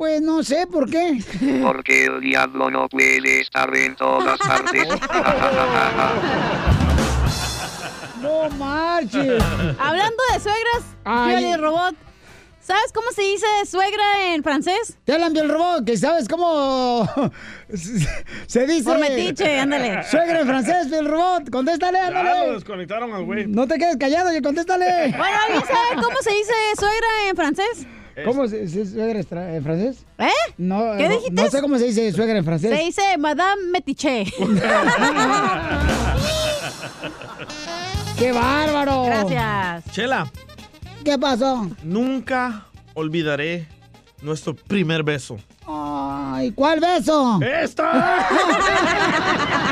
[0.00, 1.18] Pues no sé por qué.
[1.62, 4.88] Porque el diablo no puede estar en todas partes.
[8.20, 9.42] No marches.
[9.78, 11.56] Hablando de suegras, Ay.
[11.56, 11.94] Robot,
[12.60, 14.98] ¿sabes cómo se dice suegra en francés?
[15.04, 17.08] Te hablan el robot, que sabes cómo
[18.46, 18.84] se dice.
[18.84, 20.02] Por metiche, ándale.
[20.04, 21.50] Suegra en francés, el robot.
[21.50, 22.52] Contéstale, Ya lo ándale.
[22.54, 23.46] desconectaron al güey.
[23.46, 25.14] No te quedes callado y contéstale.
[25.16, 27.86] Bueno, ¿alguien sabe cómo se dice suegra en francés?
[28.24, 29.20] ¿Cómo se dice suegra
[29.56, 30.04] en francés?
[30.18, 30.28] ¿Eh?
[30.58, 31.42] No, ¿Qué no- dijiste?
[31.42, 32.70] No sé cómo se dice suegra en francés.
[32.76, 34.24] Se dice Madame Metiche.
[38.20, 39.04] ¡Qué bárbaro!
[39.04, 39.84] Gracias.
[39.92, 40.30] Chela,
[41.02, 41.66] ¿Qué pasó?
[41.82, 43.66] nunca olvidaré
[44.20, 45.38] nuestro primer beso.
[45.66, 47.40] Ay, ¿cuál beso?
[47.42, 48.28] ¡Esta!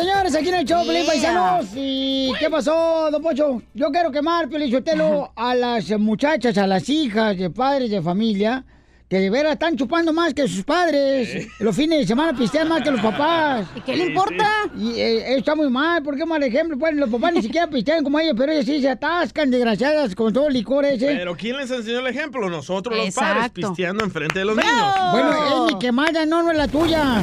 [0.00, 1.04] Señores, aquí en el show, Yeah.
[1.04, 1.66] Paisanos.
[1.74, 3.60] ¿Y qué pasó, don Pocho?
[3.74, 8.64] Yo quiero quemar, Pelichotelo, a las muchachas, a las hijas de padres de familia,
[9.10, 11.48] que de veras están chupando más que sus padres.
[11.58, 13.66] Los fines de semana pistean más que los papás.
[13.74, 14.48] ¿Y qué le importa?
[14.78, 16.78] Y eh, está muy mal, ¿por qué mal ejemplo?
[16.78, 20.32] Pues los papás ni siquiera pistean como ellos, pero ellos sí se atascan, desgraciadas, con
[20.32, 21.06] todo el licor ese.
[21.06, 22.48] Pero ¿quién les enseñó el ejemplo?
[22.48, 24.70] Nosotros los padres, pisteando enfrente de los ¡Bravo!
[24.70, 25.10] niños.
[25.10, 27.20] Bueno, es mi quemada, no, no es la tuya.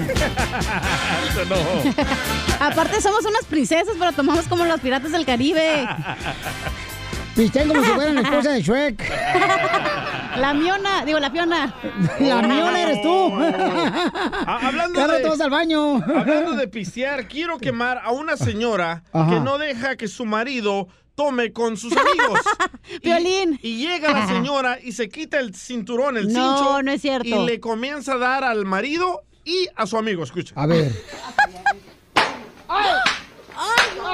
[1.31, 1.55] Eso no.
[2.65, 5.87] Aparte somos unas princesas, pero tomamos como los piratas del Caribe.
[7.37, 9.13] Pistean como si fueran la esposa de Shrek.
[10.37, 11.73] La miona, digo, la fiona.
[12.19, 13.31] La miona eres tú.
[14.49, 15.95] Ah, hablando de- todos al baño.
[15.95, 19.29] Hablando de pistear, quiero quemar a una señora Ajá.
[19.31, 22.39] que no deja que su marido tome con sus amigos.
[23.03, 23.59] Violín.
[23.63, 26.83] Y, y llega la señora y se quita el cinturón, el No, cincho.
[26.83, 27.27] no es cierto.
[27.27, 30.53] Y le comienza a dar al marido y a su amigo, escucha.
[30.55, 30.91] A ver.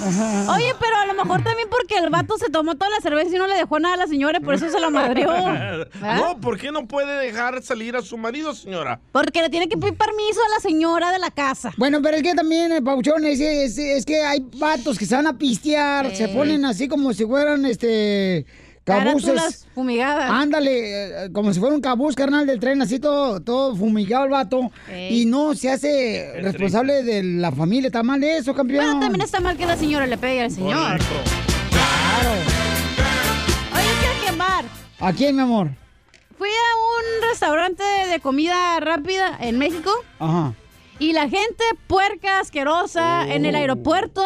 [0.50, 3.38] Oye, pero a lo mejor también porque el vato se tomó toda la cerveza y
[3.38, 5.30] no le dejó nada a la señora y por eso se la madreó.
[6.00, 9.00] No, ¿por qué no puede dejar salir a su marido, señora?
[9.12, 11.72] Porque le tiene que pedir permiso a la señora de la casa.
[11.76, 15.14] Bueno, pero es que también, eh, Pauchón, es, es- es que hay vatos que se
[15.16, 18.46] van a pistear, se ponen así como si fueran, este,
[18.90, 19.66] cabuces.
[19.74, 20.30] Fumigadas.
[20.30, 24.30] Ándale, eh, como si fuera un cabuz, carnal, del tren, así todo, todo fumigado el
[24.30, 24.70] vato.
[24.90, 25.22] Ey.
[25.22, 27.86] Y no se hace responsable de la familia.
[27.88, 28.84] Está mal eso, campeón.
[28.84, 31.00] Pero también está mal que la señora le pegue al señor.
[33.72, 34.64] Oye, quiero quemar.
[34.98, 35.70] ¿A quién, mi amor?
[36.36, 40.54] Fui a un restaurante de comida rápida en México Ajá.
[40.98, 44.22] y la gente puerca, asquerosa, en el aeropuerto,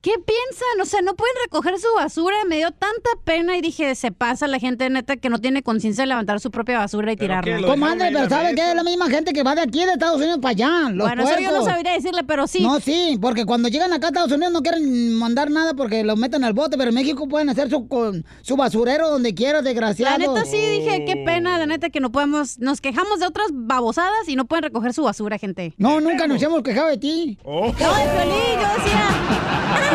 [0.00, 0.80] ¿Qué piensan?
[0.80, 2.36] O sea, no pueden recoger su basura.
[2.48, 6.02] Me dio tanta pena y dije, se pasa la gente neta que no tiene conciencia
[6.02, 7.66] de levantar su propia basura y tirarla.
[7.66, 8.70] Comadre, pero ¿sabe qué?
[8.70, 10.90] Es la misma gente que va de aquí de Estados Unidos para allá.
[10.90, 12.62] Los Bueno, eso yo no sabría decirle, pero sí.
[12.62, 16.16] No, sí, porque cuando llegan acá a Estados Unidos no quieren mandar nada porque los
[16.16, 19.70] meten al bote, pero en México pueden hacer su, con, su basurero donde quieran, La
[19.70, 20.18] desgraciados.
[20.20, 24.28] neta sí dije, qué pena, la neta que no podemos, nos quejamos de otras babosadas
[24.28, 25.74] y no pueden recoger su basura, gente.
[25.76, 27.36] No, nunca nos hemos quejado de ti.
[27.44, 29.87] No, de Piolín, yo decía.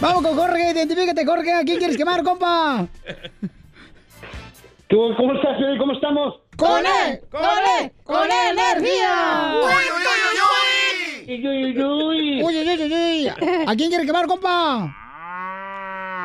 [0.00, 1.52] Vamos con Jorge, identifícate, Jorge.
[1.52, 2.86] ¿A quién quieres quemar, compa?
[4.90, 5.78] ¿Cómo estás, Piolín?
[5.78, 6.34] ¿Cómo estamos?
[6.56, 7.20] ¡Con él!
[7.30, 7.40] ¡Con
[7.80, 7.90] él!
[8.04, 9.54] ¡Con energía!
[9.54, 9.72] Uy,
[11.34, 12.42] uy, uy.
[12.42, 13.28] Uy, uy, uy, uy.
[13.66, 14.94] ¿A quién quieres quemar, compa?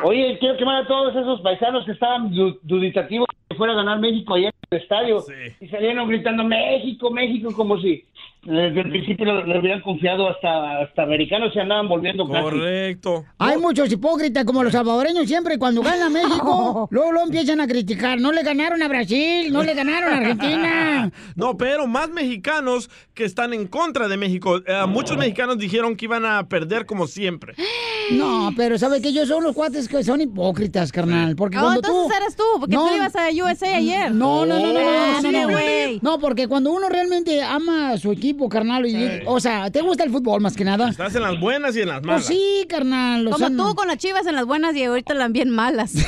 [0.03, 3.99] Oye, quiero quemar a todos esos paisanos que estaban du- duditativos que fuera a ganar
[3.99, 5.23] México ayer en el estadio.
[5.61, 8.03] Y salieron gritando México, México, como si
[8.43, 12.43] desde el principio le, hubieran confiado hasta, hasta americanos se andaban volviendo casi.
[12.43, 13.25] Correcto.
[13.37, 18.19] Hay muchos hipócritas como los salvadoreños siempre cuando gana México, luego lo empiezan a criticar.
[18.21, 21.11] No le ganaron a Brasil, no le ganaron a Argentina.
[21.35, 24.57] No, pero más mexicanos que están en contra de México.
[24.65, 27.53] Eh, muchos mexicanos dijeron que iban a perder como siempre.
[28.09, 31.35] No, pero ¿sabe que Ellos son los cuates que son hipócritas, carnal.
[31.35, 32.23] Porque Oh, cuando entonces tú...
[32.23, 34.13] eres tú, porque tú ibas a USA ayer.
[34.13, 35.99] No, no, no, no, no, no, no.
[36.01, 40.03] No, porque cuando uno realmente ama a su equipo, carnal, y, o sea, te gusta
[40.03, 40.89] el fútbol más que nada.
[40.89, 42.25] Estás en las buenas y en las Pues malas.
[42.25, 43.27] sí, carnal.
[43.27, 45.93] o Como sea, tú con las chivas en las buenas y ahorita las bien malas.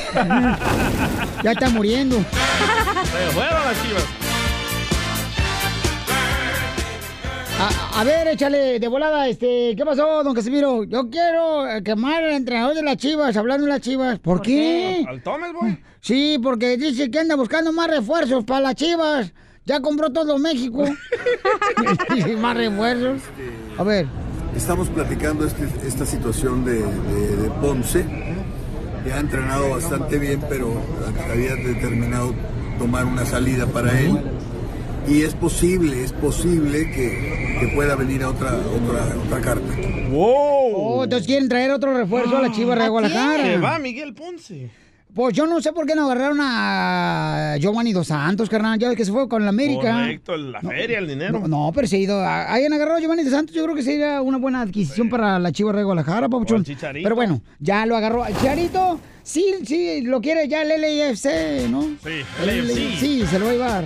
[1.42, 2.16] Ya está muriendo.
[2.16, 4.04] Se fueron las chivas.
[7.58, 10.84] A, a ver, échale de volada, este, ¿qué pasó, don Casimiro?
[10.84, 14.18] Yo quiero eh, quemar al entrenador de las Chivas, hablando de las Chivas.
[14.18, 15.04] ¿Por, qué?
[15.06, 15.78] ¿Al Thomas, boy?
[16.00, 19.32] Sí, porque dice que anda buscando más refuerzos para las Chivas.
[19.70, 20.84] Ya compró todo México.
[22.16, 23.20] Y más refuerzos.
[23.78, 24.06] A ver.
[24.56, 28.04] Estamos platicando este- esta situación de, de- de Ponce,
[29.04, 30.72] que ha entrenado bastante bien, pero
[31.30, 32.34] había determinado
[32.80, 34.18] tomar una salida para él.
[35.08, 39.72] Y es posible, es posible que, que pueda venir a otra, otra, otra carta.
[40.10, 40.72] ¡Wow!
[40.74, 43.78] Oh, entonces quieren traer otro refuerzo a la Chivas de Se va Guadalajara.
[43.78, 44.68] Miguel Ponce.
[45.14, 48.78] Pues yo no sé por qué no agarraron a Giovanni Dos Santos, carnal.
[48.78, 49.92] Ya ves que se fue con la América.
[49.92, 51.40] Correcto, la feria, el dinero.
[51.40, 52.20] No, no, pero se ha ido.
[52.20, 55.38] a- Hayan agarrado a Giovanni Dos Santos, yo creo que sería una buena adquisición para
[55.38, 56.64] la Chivas de Guadalajara, Papuchón.
[57.02, 58.24] Pero bueno, ya lo agarró.
[58.28, 61.82] Chicharito, sí, sí, lo quiere ya el LAFC, ¿no?
[61.82, 62.98] Sí, El LAFC.
[63.00, 63.84] Sí, se lo va a llevar.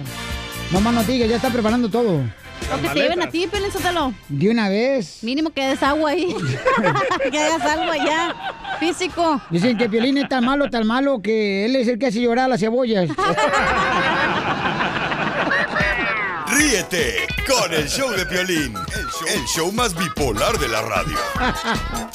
[0.73, 2.21] No más no diga, ya está preparando todo.
[2.73, 4.12] O que te lleven a ti, Pelín Sotelo.
[4.29, 5.23] De una vez.
[5.23, 6.35] Mínimo que des agua ahí.
[7.31, 8.35] que hagas algo allá.
[8.79, 9.40] Físico.
[9.51, 12.47] Dicen que Piolín es tan malo, tan malo, que él es el que hace llorar
[12.47, 13.09] a las cebollas.
[16.49, 21.17] Ríete con el show de Piolín, el show, el show más bipolar de la radio.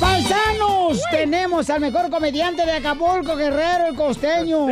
[0.00, 1.00] ¡Paisanos!
[1.10, 4.66] Tenemos al mejor comediante de Acapulco, Guerrero, el costeño.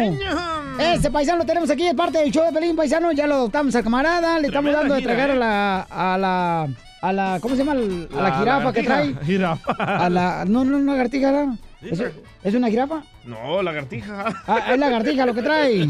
[0.78, 3.12] Este paisano lo tenemos aquí de parte del show de Pelín, paisano.
[3.12, 4.38] Ya lo adoptamos al camarada.
[4.38, 5.32] Le estamos dando de tragar ¿eh?
[5.32, 6.68] a la, a la.
[7.00, 7.38] A la.
[7.40, 7.72] ¿Cómo se llama?
[7.72, 9.14] A la, jirafa que trae.
[9.24, 9.72] Jirafa.
[9.78, 10.44] A la.
[10.46, 11.58] No, no, una lagartija, ¿no?
[11.82, 12.02] ¿Es,
[12.42, 13.02] es una jirafa?
[13.24, 14.24] No, lagartija.
[14.46, 15.88] Ah, es lagartija lo que trae.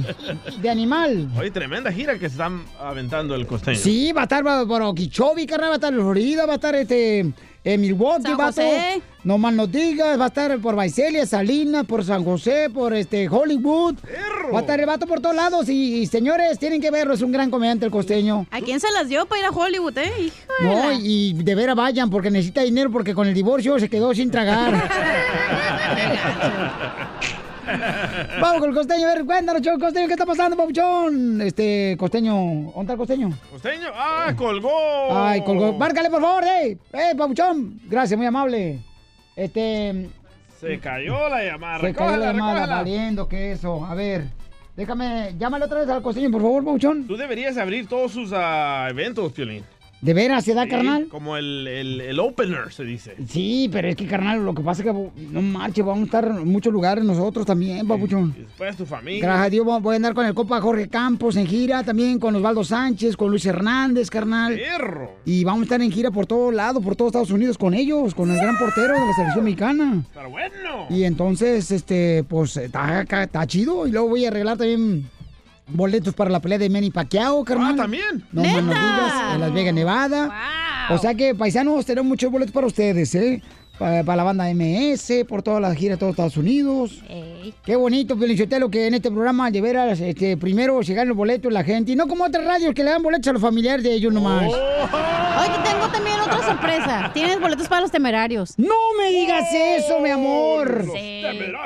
[0.61, 1.31] De animal.
[1.39, 3.79] Oye, tremenda gira que se están aventando el costeño.
[3.79, 6.75] Sí, va a estar por- Okeechobee, carnal, va a estar en Florida, va a estar
[6.75, 7.33] este,
[7.67, 8.63] en Milwaukee, San vato.
[8.63, 9.03] José.
[9.25, 13.29] No más no digas, va a estar por Vaiselia, Salinas, por San José, por este
[13.29, 13.97] Hollywood.
[14.55, 17.23] Va a estar el vato por todos lados y, y, señores, tienen que verlo, es
[17.23, 18.47] un gran comediante el costeño.
[18.53, 20.13] ¿A quién se las dio para ir a Hollywood, eh?
[20.21, 23.89] Hijo de No, y de veras vayan porque necesita dinero porque con el divorcio se
[23.89, 24.89] quedó sin tragar.
[28.41, 31.41] Vamos con el costeño, a ver, cuéntanos, chon, costeño, ¿qué está pasando, papuchón?
[31.41, 33.31] Este, costeño, ¿dónde está el costeño?
[33.51, 35.17] Costeño, ah, colgó.
[35.17, 35.73] Ay, colgó.
[35.73, 36.79] Márcale, por favor, eh.
[36.93, 37.81] Eh, papuchón.
[37.85, 38.81] Gracias, muy amable.
[39.35, 40.09] Este,
[40.61, 41.81] Se cayó la llamada.
[41.81, 42.77] se cayó la llamada, recógela.
[42.77, 43.85] valiendo que eso.
[43.85, 44.29] A ver,
[44.77, 47.07] déjame, llámale otra vez al costeño, por favor, papuchón.
[47.07, 49.65] Tú deberías abrir todos sus ah, eventos, Piolín.
[50.07, 51.09] ¿De veras se da, Sí, carnal?
[51.09, 53.17] Como el, el, el opener, se dice.
[53.29, 56.25] Sí, pero es que, carnal, lo que pasa es que no marche, vamos a estar
[56.27, 58.33] en muchos lugares nosotros también, papuchón.
[58.39, 59.21] Después tu familia.
[59.21, 62.37] Gracias a Dios voy a andar con el Copa Jorge Campos en gira, también con
[62.37, 64.55] Osvaldo Sánchez, con Luis Hernández, carnal.
[64.55, 65.11] Perro.
[65.25, 68.15] Y vamos a estar en gira por todos lados, por todos Estados Unidos con ellos,
[68.15, 70.05] con el gran portero de la selección mexicana.
[70.15, 70.87] Pero bueno.
[70.89, 73.89] Y entonces, este, pues, está chido.
[73.89, 75.09] Y luego voy a arreglar también
[75.69, 77.75] boletos para la pelea de Manny Pacquiao, carnal.
[77.75, 78.25] Ah, ¿también?
[78.33, 78.67] No en
[79.41, 80.31] Las Vegas, Nevada.
[80.91, 83.43] O sea que, paisanos, tenemos muchos boletos para ustedes, ¿eh?
[83.79, 87.03] Para la banda MS, por toda la gira de todos Estados Unidos.
[87.65, 91.65] Qué bonito, Felicitelo, que en este programa de veras, este, primero llegan los boletos la
[91.65, 94.13] gente, y no como otras radios que le dan boletos a los familiares de ellos
[94.13, 94.45] nomás.
[94.47, 97.11] Oye, tengo también otra sorpresa.
[97.15, 98.55] Tienes boletos para los temerarios.
[98.59, 100.87] ¡No me digas eso, mi amor!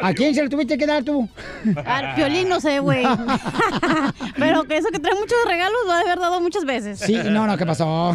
[0.03, 1.29] ¿A quién se lo tuviste que dar tú?
[1.85, 3.05] Al violín no sé, güey.
[4.37, 6.99] Pero que eso que trae muchos regalos lo ha de haber dado muchas veces.
[6.99, 8.15] Sí, no, no, ¿qué pasó?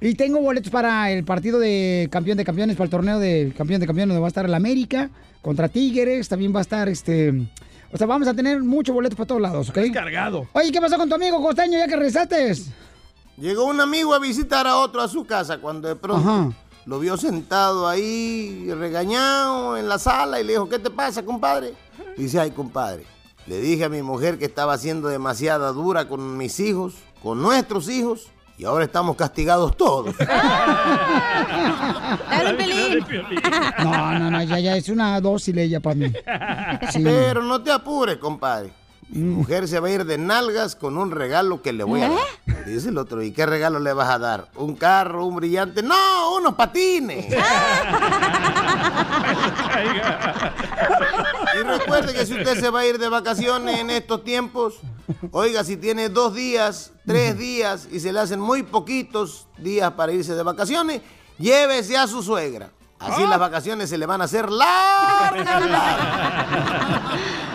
[0.00, 3.80] y tengo boletos para el partido de campeón de campeones, para el torneo de campeón
[3.80, 5.10] de campeones, donde va a estar el América
[5.42, 6.28] contra Tigres.
[6.28, 7.48] También va a estar este.
[7.92, 9.78] O sea, vamos a tener muchos boletos para todos lados, ¿ok?
[9.92, 10.46] Cargado.
[10.52, 12.54] Oye, ¿qué pasó con tu amigo Costeño ya que regresaste?
[13.36, 16.54] Llegó un amigo a visitar a otro a su casa cuando de pronto
[16.86, 21.74] lo vio sentado ahí regañado en la sala y le dijo, ¿qué te pasa, compadre?
[22.16, 23.04] dice, ay, compadre,
[23.46, 27.88] le dije a mi mujer que estaba siendo demasiada dura con mis hijos, con nuestros
[27.88, 28.28] hijos,
[28.60, 30.14] y ahora estamos castigados todos.
[33.78, 36.12] No, no, no, ya, ya es una dócil ella para mí.
[36.90, 37.00] Sí.
[37.02, 38.72] Pero no te apures, compadre.
[39.12, 42.10] Mi mujer se va a ir de nalgas con un regalo que le voy a
[42.10, 42.64] dar.
[42.64, 44.48] Dice el otro, ¿y qué regalo le vas a dar?
[44.54, 45.82] ¿Un carro, un brillante?
[45.82, 47.26] No, unos patines.
[51.58, 54.74] y recuerde que si usted se va a ir de vacaciones en estos tiempos,
[55.32, 60.12] oiga, si tiene dos días, tres días y se le hacen muy poquitos días para
[60.12, 61.00] irse de vacaciones,
[61.36, 62.70] llévese a su suegra.
[63.00, 65.32] Así las vacaciones se le van a hacer largas,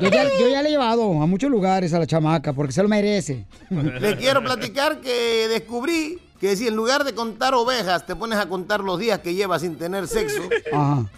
[0.00, 2.82] Yo ya, yo ya le he llevado a muchos lugares a la chamaca porque se
[2.82, 3.44] lo merece.
[3.70, 8.46] Le quiero platicar que descubrí que si en lugar de contar ovejas te pones a
[8.46, 10.42] contar los días que llevas sin tener sexo,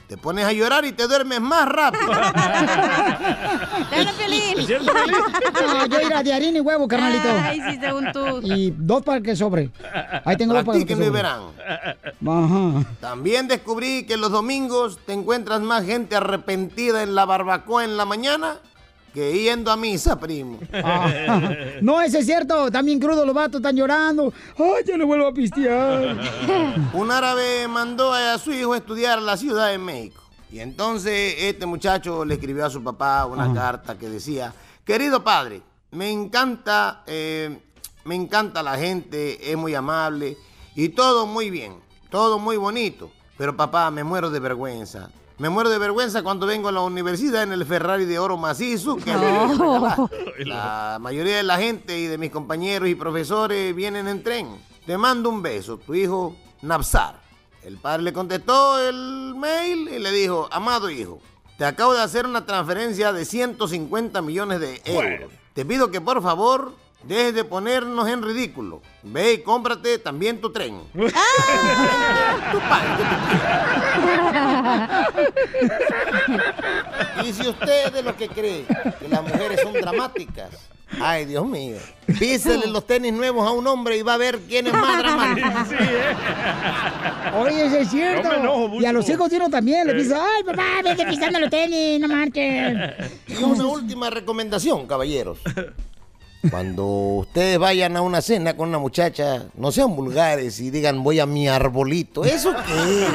[0.06, 2.12] te pones a llorar y te duermes más rápido.
[3.90, 4.54] ¡Dale!
[5.52, 7.28] No, yo iré de harina y huevo, carnalito.
[7.42, 8.40] Ay, sí, según tú.
[8.44, 9.72] Y dos para que sobre.
[10.24, 11.10] Ahí tengo dos para que sobre.
[11.10, 11.40] verán.
[12.24, 12.84] Ajá.
[13.00, 18.04] También descubrí que los domingos te encuentras más gente arrepentida en la barbacoa en la
[18.04, 18.60] mañana
[19.16, 20.58] que yendo a misa, primo.
[20.74, 21.08] Ah,
[21.80, 22.70] no, eso es cierto.
[22.70, 24.30] También crudo los vatos están llorando.
[24.58, 26.18] Ay, ya no vuelvo a pistear.
[26.92, 30.22] Un árabe mandó a su hijo a estudiar a la Ciudad de México.
[30.52, 34.52] Y entonces este muchacho le escribió a su papá una carta que decía,
[34.84, 35.62] querido padre,
[35.92, 37.58] me encanta, eh,
[38.04, 40.36] me encanta la gente, es muy amable
[40.74, 41.76] y todo muy bien,
[42.10, 43.10] todo muy bonito.
[43.38, 45.08] Pero papá, me muero de vergüenza.
[45.38, 48.96] Me muero de vergüenza cuando vengo a la universidad en el Ferrari de oro macizo
[48.96, 50.02] que regalaste.
[50.46, 54.48] La mayoría de la gente y de mis compañeros y profesores vienen en tren.
[54.86, 57.20] Te mando un beso, tu hijo Napsar.
[57.62, 61.20] El padre le contestó el mail y le dijo, amado hijo,
[61.58, 65.30] te acabo de hacer una transferencia de 150 millones de euros.
[65.52, 66.72] Te pido que por favor
[67.02, 68.82] dejes de ponernos en ridículo.
[69.02, 70.80] Ve y cómprate también tu tren.
[70.92, 73.04] Tu padre.
[77.24, 78.64] Y si usted es de los que cree
[78.98, 80.50] que las mujeres son dramáticas,
[81.00, 81.76] ay Dios mío,
[82.18, 85.48] písele los tenis nuevos a un hombre y va a ver quién es más dramático.
[87.38, 88.28] Oye, eso es cierto.
[88.80, 89.86] Y a los hijos uno también.
[89.86, 89.96] Le Eh.
[90.02, 92.76] dice, ay, papá, vete pisando los tenis, no marches.
[93.28, 95.38] Y una última recomendación, caballeros.
[96.50, 101.18] Cuando ustedes vayan a una cena con una muchacha, no sean vulgares y digan voy
[101.20, 102.24] a mi arbolito.
[102.24, 103.06] ¿Eso qué?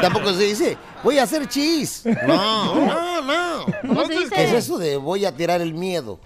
[0.00, 2.02] Tampoco se dice voy a hacer chis.
[2.26, 3.66] No, no, no.
[3.86, 4.34] ¿Cómo se dice?
[4.34, 6.18] ¿Qué es eso de voy a tirar el miedo?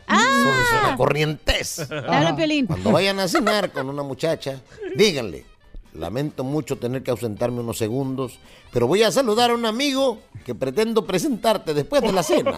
[1.88, 2.66] Dale, Piolín.
[2.66, 4.60] Cuando vayan a cenar con una muchacha,
[4.96, 5.46] díganle.
[5.92, 8.38] Lamento mucho tener que ausentarme unos segundos,
[8.72, 12.52] pero voy a saludar a un amigo que pretendo presentarte después de la cena.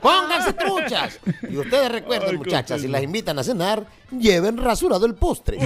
[0.00, 1.18] Pónganse truchas.
[1.48, 5.58] Y ustedes recuerden, muchachas, si las invitan a cenar, lleven rasurado el postre.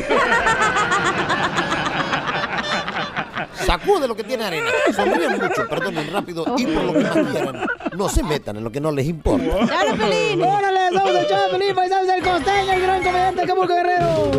[3.66, 4.70] Sacude lo que tiene arena.
[4.94, 7.66] Sonríen mucho, perdonen rápido y por lo que más quieran,
[7.96, 9.66] no se metan en lo que no les importa.
[9.66, 10.42] ¡Dale, Pelín!
[10.42, 14.30] ¡Órale, somos el show de Pelín, paisanos del costeño, el gran comediante Acapulco Guerrero!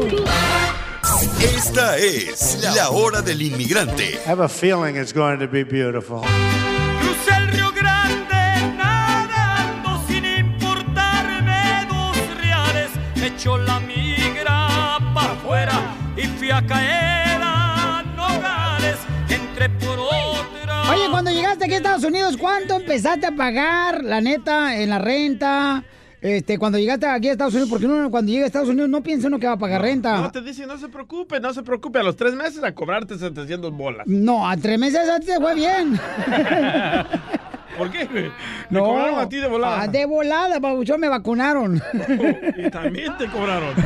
[1.39, 4.19] Esta es la hora del inmigrante.
[4.25, 6.23] I have a feeling it's going to be beautiful.
[16.61, 18.97] Y fui a caer a Nogales.
[19.29, 20.91] Entré por otra.
[20.91, 24.99] Oye, cuando llegaste aquí a Estados Unidos, ¿cuánto empezaste a pagar, la neta, en la
[24.99, 25.83] renta?
[26.21, 29.01] Este, cuando llegaste aquí a Estados Unidos, porque uno cuando llega a Estados Unidos no
[29.01, 30.17] piensa uno que va a pagar renta.
[30.17, 31.97] No, te dicen, no se preocupe, no se preocupe.
[31.99, 34.05] A los tres meses a cobrarte 700 bolas.
[34.05, 35.99] No, a tres meses antes te fue bien.
[37.77, 38.05] ¿Por qué?
[38.05, 38.31] Me
[38.69, 38.85] No.
[38.85, 39.81] cobraron a ti de volada.
[39.81, 41.81] Ah, de volada, babuchón, me vacunaron.
[42.57, 43.73] Y también te cobraron.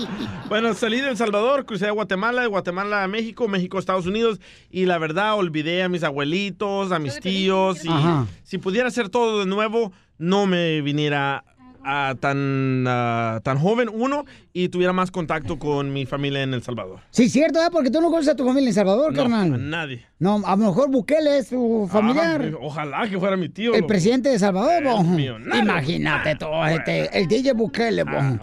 [0.49, 4.07] Bueno, salí de El Salvador, crucé a Guatemala, de Guatemala a México, México a Estados
[4.07, 4.41] Unidos
[4.71, 8.27] y la verdad olvidé a mis abuelitos, a mis tíos y Ajá.
[8.43, 11.45] si pudiera hacer todo de nuevo, no me viniera
[11.85, 16.63] a tan, ah, tan joven, uno, y tuviera más contacto con mi familia en El
[16.63, 17.01] Salvador.
[17.11, 17.69] Sí, cierto, ¿eh?
[17.73, 19.71] porque tú no conoces a tu familia en El Salvador, No, a carnal.
[19.71, 20.07] nadie.
[20.19, 22.51] No, a lo mejor Bukele es tu familiar.
[22.55, 23.75] Ah, ojalá que fuera mi tío.
[23.75, 25.03] el presidente de Salvador, bo.
[25.03, 25.63] millonario.
[25.63, 28.13] Imagínate todo, este, el DJ Bukele, bo.
[28.13, 28.41] bueno.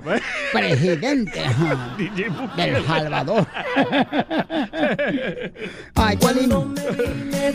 [0.54, 1.42] presidente
[1.98, 2.72] DJ Bukele.
[2.74, 3.48] del Salvador.
[5.96, 6.76] Ay, Piolín.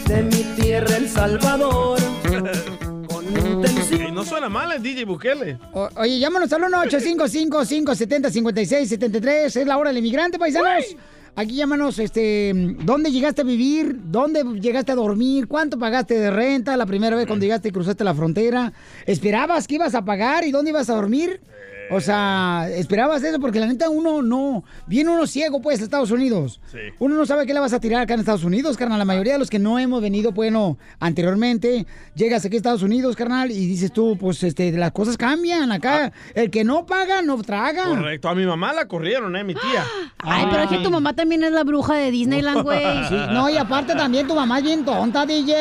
[0.08, 1.98] de mi tierra, El Salvador.
[3.28, 5.58] Y no suena mal el DJ Bukele.
[5.72, 9.56] O- Oye, llámanos al 1-855-570-5673.
[9.56, 10.96] Es la hora del inmigrante, paisanos.
[11.38, 12.52] Aquí llámanos, este,
[12.82, 13.94] ¿dónde llegaste a vivir?
[14.04, 15.46] ¿Dónde llegaste a dormir?
[15.48, 18.72] ¿Cuánto pagaste de renta la primera vez cuando llegaste y cruzaste la frontera?
[19.04, 21.42] ¿Esperabas que ibas a pagar y dónde ibas a dormir?
[21.90, 23.38] O sea, ¿esperabas eso?
[23.40, 24.64] Porque la neta uno no...
[24.86, 26.60] Viene uno ciego, pues, a Estados Unidos.
[26.70, 26.78] Sí.
[26.98, 28.98] Uno no sabe qué le vas a tirar acá en Estados Unidos, carnal.
[28.98, 33.14] La mayoría de los que no hemos venido, bueno, anteriormente, llegas aquí a Estados Unidos,
[33.16, 36.12] carnal, y dices tú, pues, este, las cosas cambian acá.
[36.34, 37.84] El que no paga, no traga.
[37.84, 38.28] Correcto.
[38.28, 39.44] A mi mamá la corrieron, ¿eh?
[39.44, 39.84] Mi tía.
[40.18, 42.76] Ay, pero es que tu mamá también es la bruja de Disneyland, güey.
[43.06, 45.54] Sí, no, y aparte también tu mamá es bien tonta, DJ.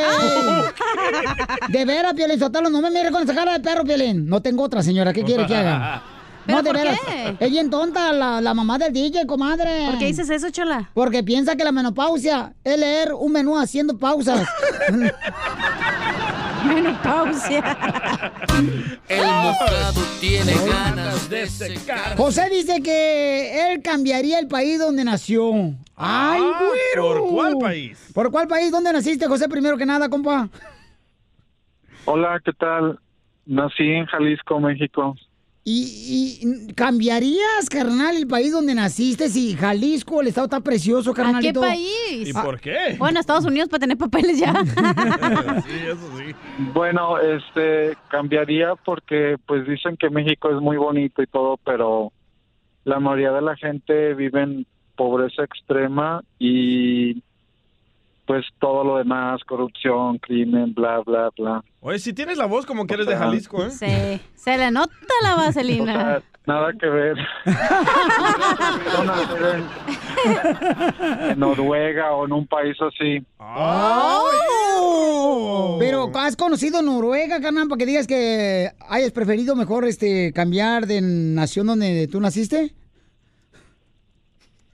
[1.69, 4.27] De veras, Piolín Sotelo, no me mire con esa cara de perro, Piolín.
[4.27, 6.03] No tengo otra, señora, ¿qué quiere que haga?
[6.45, 6.99] ¿Pero no, de por veras.
[7.07, 7.37] qué?
[7.39, 9.87] Es bien tonta la, la mamá del DJ, comadre.
[9.87, 10.89] ¿Por qué dices eso, chola?
[10.93, 14.47] Porque piensa que la menopausia es leer un menú haciendo pausas.
[16.65, 17.77] menopausia.
[19.07, 22.17] El mojado tiene ganas de secar.
[22.17, 25.51] José dice que él cambiaría el país donde nació.
[25.95, 27.21] ¡Ay, güero!
[27.21, 28.11] ¿por cuál país?
[28.13, 28.71] ¿Por cuál país?
[28.71, 30.49] ¿Dónde naciste, José, primero que nada, compa?
[32.05, 32.99] Hola, ¿qué tal?
[33.45, 35.15] Nací en Jalisco, México.
[35.67, 41.39] ¿Y, y cambiarías, carnal, el país donde naciste si Jalisco, el estado está precioso, ¿A
[41.39, 42.29] qué país?
[42.29, 42.95] ¿Y por qué?
[42.99, 44.53] Bueno, Estados Unidos para tener papeles ya.
[45.65, 46.35] sí, eso sí.
[46.71, 52.11] Bueno, este, cambiaría porque pues dicen que México es muy bonito y todo, pero
[52.83, 57.23] la mayoría de la gente vive en pobreza extrema y
[58.25, 61.63] pues todo lo demás, corrupción, crimen, bla, bla, bla.
[61.81, 63.69] Oye, si tienes la voz como que eres de Jalisco, ¿eh?
[63.71, 65.93] Sí, se le nota la O vaselina.
[65.93, 67.15] sea, nada que ver.
[71.19, 73.23] En Noruega o en un país así.
[73.37, 75.77] ¡Oh!
[75.79, 81.01] Pero has conocido Noruega, carnal, para que digas que hayas preferido mejor este cambiar de
[81.01, 82.73] nación donde tú naciste.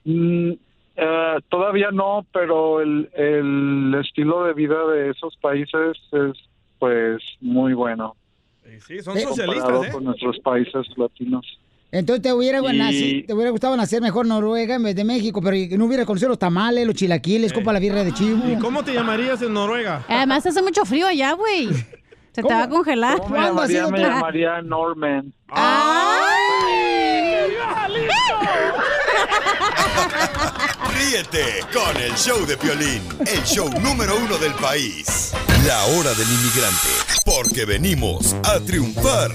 [0.04, 0.52] Mm,
[0.96, 6.32] eh, todavía no, pero el, el estilo de vida de esos países es
[6.78, 8.16] pues muy bueno.
[8.86, 9.92] Sí, son Eh, socialistas, comparado ¿eh?
[9.92, 11.58] con nuestros países latinos.
[11.90, 15.56] Entonces te hubiera, Y- te hubiera gustado nacer mejor Noruega en vez de México, pero
[15.76, 18.40] no hubiera conocido los tamales, los chilaquiles, copa la birra de chivo.
[18.50, 20.02] ¿Y cómo te llamarías en Noruega?
[20.08, 21.68] Además hace mucho frío allá, güey.
[22.32, 23.18] Se te va a congelar.
[23.18, 23.86] ¿Cómo me llamaría?
[23.88, 25.34] Me llamaría Norman.
[30.94, 35.32] Ríete con el show de Piolín, el show número uno del país.
[35.66, 36.88] La hora del inmigrante,
[37.24, 39.30] porque venimos a triunfar.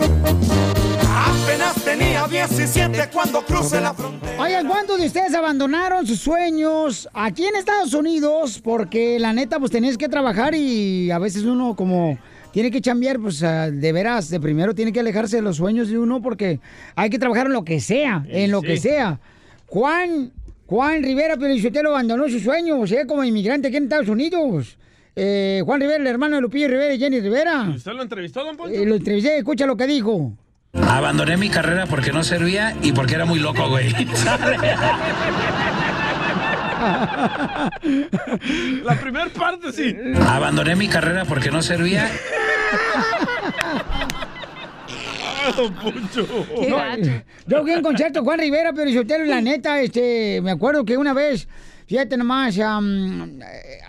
[1.10, 4.42] Apenas tenía 17 cuando crucé la frontera.
[4.42, 8.62] Oigan, ¿cuántos de ustedes abandonaron sus sueños aquí en Estados Unidos?
[8.64, 12.18] Porque la neta, pues tenías que trabajar y a veces uno como
[12.52, 15.90] tiene que chambear, pues ah, de veras, de primero tiene que alejarse de los sueños
[15.90, 16.60] de uno porque
[16.96, 18.68] hay que trabajar en lo que sea, en lo sí.
[18.68, 19.20] que sea.
[19.68, 20.32] Juan,
[20.66, 23.06] Juan Rivera Pelichotelo abandonó sus sueños, ¿eh?
[23.08, 24.78] Como inmigrante aquí en Estados Unidos.
[25.16, 27.64] Eh, Juan Rivera, el hermano de Lupillo Rivera y Jenny Rivera.
[27.76, 28.74] ¿Usted lo entrevistó, don Poncho?
[28.74, 30.34] Eh, lo entrevisté, escucha lo que dijo.
[30.74, 33.92] Abandoné mi carrera porque no servía y porque era muy loco, güey.
[38.84, 39.96] La primera parte, sí.
[40.28, 42.08] Abandoné mi carrera porque no servía
[45.56, 46.28] Don Poncho.
[46.68, 46.98] No,
[47.48, 50.98] yo fui a un concierto Juan Rivera, pero yo la neta, este, me acuerdo que
[50.98, 51.48] una vez,
[51.86, 52.64] fíjate nomás, eh,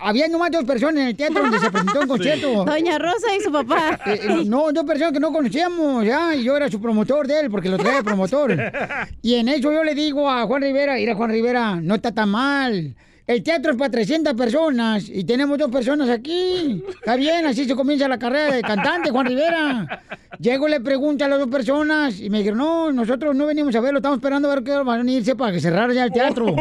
[0.01, 2.65] había nomás dos personas en el teatro donde se presentó un concierto.
[2.65, 3.99] Doña Rosa y su papá.
[4.05, 7.41] Eh, eh, no, dos personas que no conocíamos, ya, y yo era su promotor de
[7.41, 8.55] él, porque lo traía de promotor.
[9.21, 12.29] Y en eso yo le digo a Juan Rivera, mira Juan Rivera, no está tan
[12.29, 12.95] mal.
[13.29, 16.83] El teatro es para 300 personas y tenemos dos personas aquí.
[16.89, 20.01] Está bien, así se comienza la carrera de cantante, Juan Rivera.
[20.39, 23.75] Llego y le pregunto a las dos personas y me dijeron, no, nosotros no venimos
[23.75, 26.11] a verlo, estamos esperando a ver qué van a irse para que cerrara ya el
[26.11, 26.47] teatro.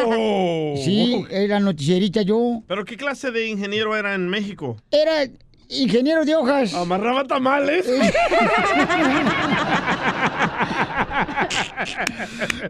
[0.05, 0.75] Oh.
[0.83, 2.63] Sí, era noticierita yo.
[2.67, 4.77] ¿Pero qué clase de ingeniero era en México?
[4.91, 5.29] Era
[5.73, 6.73] ingeniero de hojas.
[6.75, 7.85] ¿Amarraba tamales?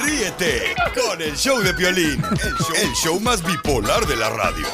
[0.04, 4.66] Ríete con el show de Piolín, el show, el show más bipolar de la radio.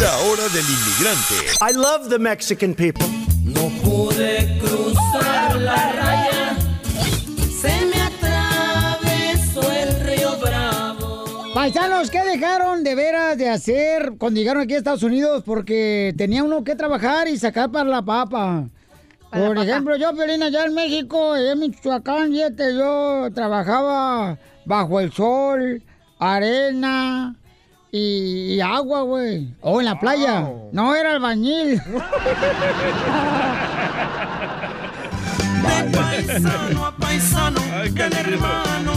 [0.00, 1.34] La hora del inmigrante.
[1.60, 3.06] I love the Mexican people.
[3.44, 6.56] No pude cruzar la raya,
[11.62, 15.44] Paisanos, ¿qué dejaron de veras de hacer cuando llegaron aquí a Estados Unidos?
[15.46, 18.64] Porque tenía uno que trabajar y sacar para la papa.
[19.30, 19.68] Para la Por papa.
[19.68, 25.80] ejemplo, yo, Piolín, allá en México, en Michoacán, fíjate, yo trabajaba bajo el sol,
[26.18, 27.36] arena
[27.92, 29.54] y, y agua, güey.
[29.60, 30.50] O en la playa.
[30.72, 31.80] No, era albañil.
[35.62, 38.91] De paisano a paisano, del hermano.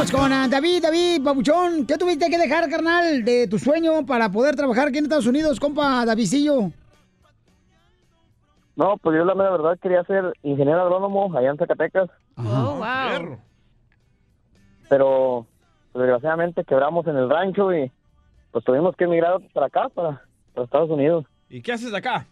[0.00, 1.84] Vamos con David, David, Pabuchón.
[1.84, 5.60] ¿Qué tuviste que dejar, carnal, de tu sueño para poder trabajar aquí en Estados Unidos,
[5.60, 6.70] compa Davidcillo?
[8.76, 13.36] No, pues yo la mera verdad quería ser ingeniero agrónomo allá en Zacatecas, Oh, wow.
[14.88, 15.46] pero
[15.92, 17.92] pues, desgraciadamente quebramos en el rancho y
[18.52, 20.22] pues tuvimos que emigrar para acá, para,
[20.54, 21.26] para Estados Unidos.
[21.50, 22.26] ¿Y qué haces acá?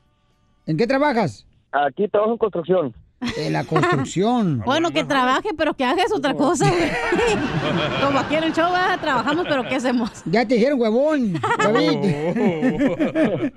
[0.64, 1.46] ¿En qué trabajas?
[1.72, 2.94] Aquí trabajo en construcción.
[3.36, 4.62] En la construcción.
[4.64, 6.90] Bueno, que trabaje, pero que hagas otra cosa, güey.
[8.04, 9.00] Como aquí en el show, ¿verdad?
[9.00, 10.10] trabajamos, pero ¿qué hacemos?
[10.26, 13.52] Ya te dijeron huevón, David.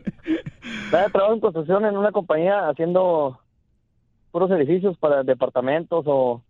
[0.92, 3.40] Nada, trabajo en construcción en una compañía haciendo
[4.32, 6.42] puros edificios para departamentos o,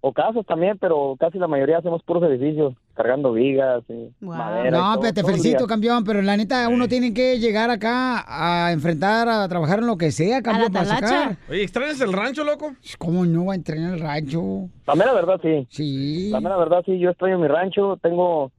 [0.00, 4.68] o casas también, pero casi la mayoría hacemos puros edificios, cargando vigas y madera.
[4.68, 8.24] y No, todo- pero te felicito, campeón, pero la neta, uno tiene que llegar acá
[8.26, 11.36] a enfrentar, a trabajar en lo que sea, campeón, para sacar.
[11.48, 12.72] Oye, ¿extrañas el rancho, loco?
[12.98, 14.68] ¿Cómo no va a entrenar el rancho?
[14.84, 15.66] La mera verdad, sí.
[15.70, 16.30] Sí.
[16.30, 16.98] La mera verdad, sí.
[16.98, 17.96] Yo estoy en mi rancho.
[18.02, 18.50] Tengo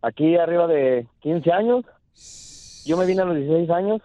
[0.00, 1.84] aquí arriba de 15 años.
[2.86, 4.00] Yo me vine a los 16 años.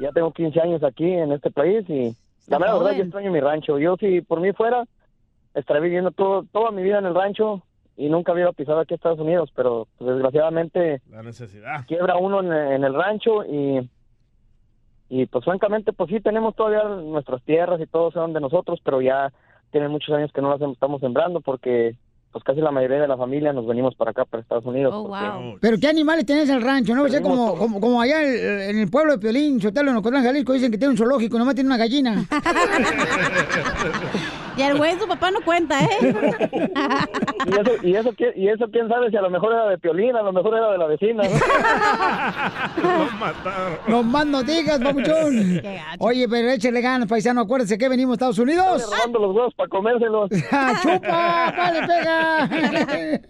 [0.00, 3.40] Ya tengo 15 años aquí en este país y la mera verdad, yo extraño mi
[3.40, 3.78] rancho.
[3.78, 4.84] Yo, si por mí fuera,
[5.54, 7.62] estaría viviendo todo, toda mi vida en el rancho
[7.98, 11.84] y nunca hubiera pisado aquí a Estados Unidos, pero pues, desgraciadamente La necesidad.
[11.86, 13.86] quiebra uno en, en el rancho y
[15.10, 19.00] y pues francamente pues sí tenemos todavía nuestras tierras y todo son de nosotros pero
[19.00, 19.32] ya
[19.72, 21.94] tienen muchos años que no las estamos sembrando porque
[22.32, 25.58] pues casi la mayoría de la familia nos venimos para acá para Estados Unidos porque-
[25.60, 26.94] Pero ¿qué animales tenés en el rancho?
[26.94, 27.04] ¿No?
[27.04, 30.22] O sea, como, como, como allá en en el pueblo de Piolín, Sotelo, en Ocotlán,
[30.24, 32.24] Jalisco, dicen que tiene un zoológico, nomás tiene una gallina.
[34.56, 35.88] Y el güey, su papá no cuenta, ¿eh?
[37.46, 40.16] y eso y eso y eso quién sabe si a lo mejor era de Piolín
[40.16, 41.22] a lo mejor era de la vecina
[43.86, 45.62] No más no digas, papuchón.
[46.00, 47.42] Oye, pero échale ganas, paisano.
[47.42, 48.82] Acuérdense que venimos a Estados Unidos.
[48.90, 50.28] robando los huevos para comérselos
[50.82, 51.54] ¡Chupa!
[51.56, 52.17] ¡Vale, pega!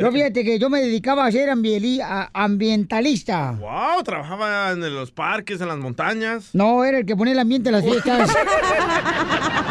[0.00, 3.52] Yo fíjate que yo me dedicaba a ser ambientalista.
[3.52, 6.50] Wow, trabajaba en los parques, en las montañas.
[6.52, 8.30] No, era el que ponía el ambiente en las fiestas.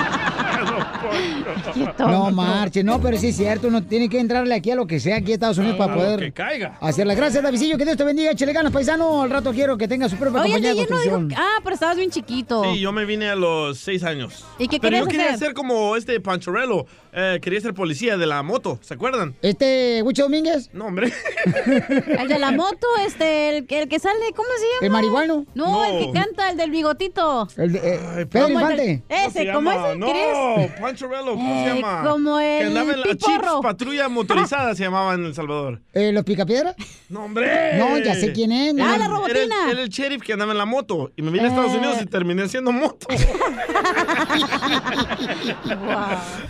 [2.00, 5.00] No marche, no, pero sí es cierto, uno tiene que entrarle aquí a lo que
[5.00, 6.78] sea aquí a Estados Unidos para poder que caiga.
[6.82, 7.14] hacerla.
[7.16, 9.22] Gracias, Davidillo, que Dios te bendiga, échale ganas, paisano.
[9.24, 11.28] Al rato quiero que tenga su propia Oye, compañía de no dijo...
[11.38, 12.64] Ah, pero estabas bien chiquito.
[12.64, 14.46] Sí, yo me vine a los seis años.
[14.60, 15.40] ¿Y qué Pero yo quería hacer?
[15.40, 16.86] ser como este Pancharello.
[17.14, 19.36] Eh, quería ser policía de la moto, ¿se acuerdan?
[19.42, 20.70] ¿Este Huicho Domínguez?
[20.74, 21.12] No, hombre.
[21.46, 24.86] El de la moto, este, el, que- el que sale, ¿cómo se llama?
[24.86, 25.46] ¿El marihuano?
[25.54, 27.48] No, el que canta, el del bigotito.
[27.58, 29.04] El de, eh, Pedro ¿Cómo el del- Infante.
[29.40, 29.96] Ese, ¿cómo ese?
[29.98, 30.72] No, ¿Quieres?
[31.20, 32.04] ¿Cómo Eh, se llama?
[32.10, 35.82] como Que el andaba en la Chips, patrulla motorizada se llamaba en El Salvador.
[35.94, 36.76] Eh, ¿Los Picapiedra?
[37.10, 37.78] No, hombre.
[37.78, 38.74] No, ya sé quién es.
[38.82, 39.42] Ah, la robotina.
[39.42, 41.12] Era el, era el sheriff que andaba en la moto.
[41.16, 41.78] Y me vine a Estados Eh.
[41.78, 43.08] Unidos y terminé haciendo moto.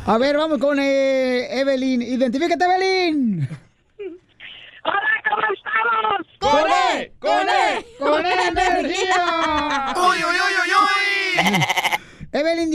[0.05, 2.01] A ver, vamos con eh, Evelyn.
[2.01, 3.47] Identifícate, Evelyn.
[4.83, 6.27] Hola, ¿cómo estamos?
[6.39, 7.11] ¡Con E!
[7.19, 7.85] ¡Con E!
[7.99, 9.93] ¡Con E energía!
[9.95, 10.60] ¡Uy, uy, uy,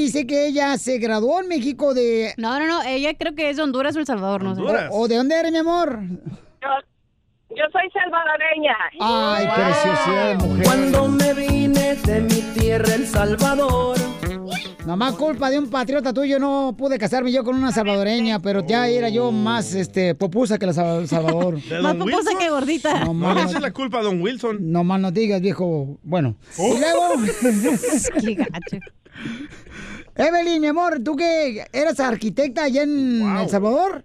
[0.06, 2.32] dice que ella se graduó en México de...
[2.36, 4.62] No, no, no, ella creo que es de Honduras o El Salvador, no sé.
[4.62, 5.98] ¿O, o de dónde eres, mi amor?
[6.00, 6.68] Yo,
[7.50, 8.76] yo soy salvadoreña.
[9.00, 10.64] Ay, preciosidad de mujer.
[10.64, 13.96] Cuando me vine de mi tierra, El Salvador.
[14.86, 18.86] Nomás culpa de un patriota tuyo no pude casarme yo con una salvadoreña, pero ya
[18.86, 21.60] era yo más este popusa que la Sal- Salvador.
[21.68, 22.38] ¿De Más Don popusa Wilson?
[22.38, 23.04] que gordita.
[23.04, 24.58] No, No eches la culpa a Don Wilson.
[24.60, 25.98] no más no digas, viejo.
[26.04, 26.36] Bueno.
[26.56, 27.14] Y luego...
[28.20, 28.78] Qué gacho.
[30.16, 34.02] Evelyn, mi amor, ¿tú que eras arquitecta allá en El Salvador?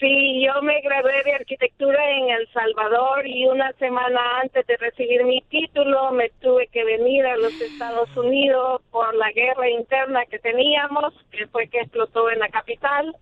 [0.00, 5.24] Sí, yo me gradué de arquitectura en El Salvador y una semana antes de recibir
[5.24, 10.38] mi título me tuve que venir a los Estados Unidos por la guerra interna que
[10.38, 13.14] teníamos, que fue que explotó en la capital.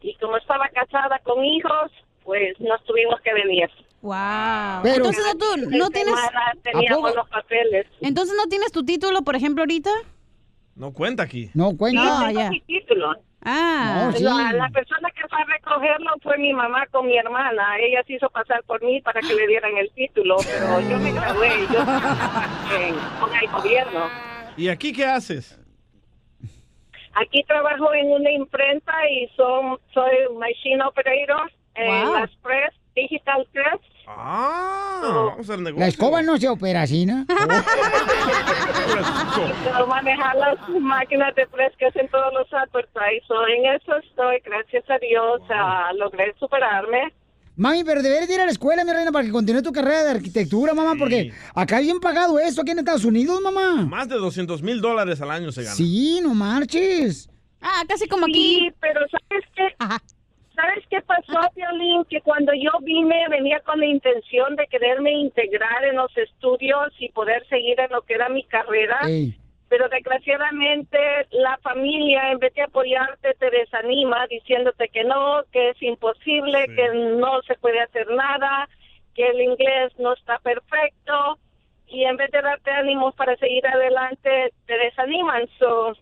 [0.00, 1.90] Y como estaba casada con hijos,
[2.22, 3.68] pues nos tuvimos que venir.
[4.00, 4.82] Wow.
[4.84, 6.14] Pero- Entonces no, tú, no tienes...
[6.62, 7.16] teníamos poco?
[7.16, 7.86] los papeles.
[8.00, 9.90] Entonces no tienes tu título, por ejemplo, ahorita.
[10.74, 11.50] No cuenta aquí.
[11.54, 12.02] No cuenta.
[12.02, 12.50] No, No, tengo ya.
[12.50, 13.12] mi título.
[13.44, 14.04] Ah.
[14.06, 14.22] No, sí.
[14.24, 17.76] La, la persona que fue a recogerlo fue mi mamá con mi hermana.
[17.80, 21.12] Ella se hizo pasar por mí para que le dieran el título, pero yo me
[21.12, 24.00] gradué yo en- con el gobierno.
[24.56, 25.58] ¿Y aquí qué haces?
[27.14, 32.14] Aquí trabajo en una imprenta y son, soy machine operator en Wow.
[32.20, 33.80] las press, digital press.
[34.06, 35.80] Ah, vamos a hacer negocio.
[35.80, 37.24] La escoba no se opera así, ¿no?
[39.64, 43.48] Puedo manejar las máquinas de press que hacen todos los advertisers.
[43.56, 47.12] En eso estoy, gracias a Dios, ah, logré superarme.
[47.56, 50.10] Mami, pero deberías ir a la escuela, mi reina, para que continúe tu carrera de
[50.12, 53.82] arquitectura, mamá, porque acá hay bien pagado eso, aquí en Estados Unidos, mamá.
[53.84, 55.74] Más de 200 mil dólares al año se gana.
[55.74, 57.28] Sí, no marches.
[57.60, 58.70] Ah, casi como Sí, aquí.
[58.80, 59.68] pero ¿sabes qué?
[60.62, 62.04] ¿Sabes qué pasó, Violín?
[62.04, 67.08] Que cuando yo vine, venía con la intención de quererme integrar en los estudios y
[67.08, 69.00] poder seguir en lo que era mi carrera.
[69.04, 69.34] Ey.
[69.68, 70.98] Pero desgraciadamente
[71.32, 76.88] la familia, en vez de apoyarte, te desanima diciéndote que no, que es imposible, que
[77.18, 78.68] no se puede hacer nada,
[79.16, 81.38] que el inglés no está perfecto.
[81.88, 85.48] Y en vez de darte ánimos para seguir adelante, te desaniman.
[85.58, 85.96] So,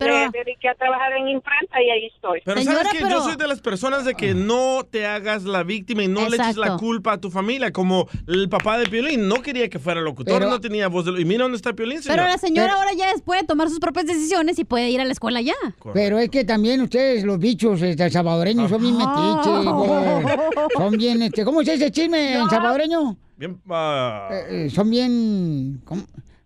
[0.00, 2.40] Pero- me dediqué a trabajar en imprenta y ahí estoy.
[2.44, 5.44] Pero Señora, sabes que pero- yo soy de las personas de que no te hagas
[5.44, 6.78] la víctima y no le eches la Exacto.
[6.78, 10.50] culpa a tu familia, como el papá de Piolín no quería que fuera locutor, Pero-
[10.50, 11.20] no tenía voz de...
[11.20, 12.18] Y mira dónde está Piolín, señor.
[12.18, 15.04] Pero la señora Pero- ahora ya puede tomar sus propias decisiones y puede ir a
[15.04, 15.54] la escuela ya.
[15.92, 19.90] Pero es que también ustedes, los bichos este, salvadoreños, son bien metiches, güey.
[20.76, 23.16] Son bien, este, ¿cómo se dice chisme en salvadoreño?
[23.36, 26.02] Bien, ah, Eh, eh, son bien, ¿cómo?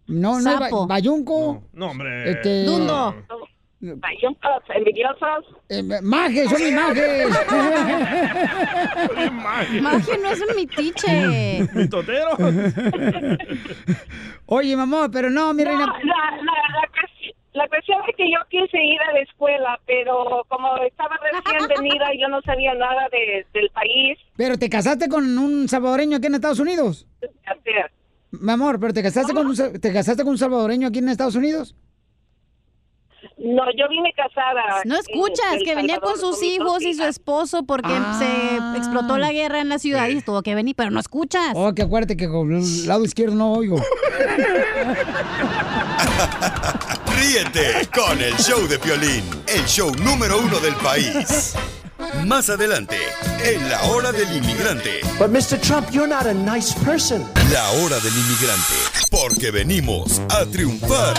[0.07, 1.63] No, no, bayunco.
[1.73, 2.31] no, hombre.
[2.31, 3.15] Este, Dundo.
[3.81, 5.45] Bayuncos, envidiosos.
[5.69, 7.37] eh, majes, son mis majes.
[9.17, 9.83] Bien magia.
[9.83, 11.69] Magia no es un mitiche.
[11.75, 12.31] Mi totero.
[14.47, 15.87] Oye, mamá, pero no, mi No, reina.
[15.87, 16.89] la, la, la,
[17.53, 22.07] la cuestión es que yo quise ir a la escuela, pero como estaba recién venida,
[22.19, 24.19] yo no sabía nada de, del país.
[24.37, 27.07] Pero te casaste con un salvadoreño aquí en Estados Unidos.
[27.47, 27.91] hacer.
[28.41, 31.35] Mi amor, pero te casaste con un, te casaste con un salvadoreño aquí en Estados
[31.35, 31.75] Unidos.
[33.39, 34.83] No, yo vine casada.
[34.85, 38.19] No escuchas, en El que venía con sus hijos y su esposo porque Ah.
[38.19, 41.53] se explotó la guerra en la ciudad y tuvo que venir, pero no escuchas.
[41.55, 43.77] Oh, que acuérdate que con el lado izquierdo no oigo.
[47.19, 51.55] Ríete con el show de Piolín, el show número uno del país.
[52.25, 52.97] Más adelante,
[53.45, 55.59] en la hora del inmigrante, But Mr.
[55.61, 57.23] Trump, you're not a nice person.
[57.53, 58.75] la hora del inmigrante,
[59.11, 61.15] porque venimos a triunfar.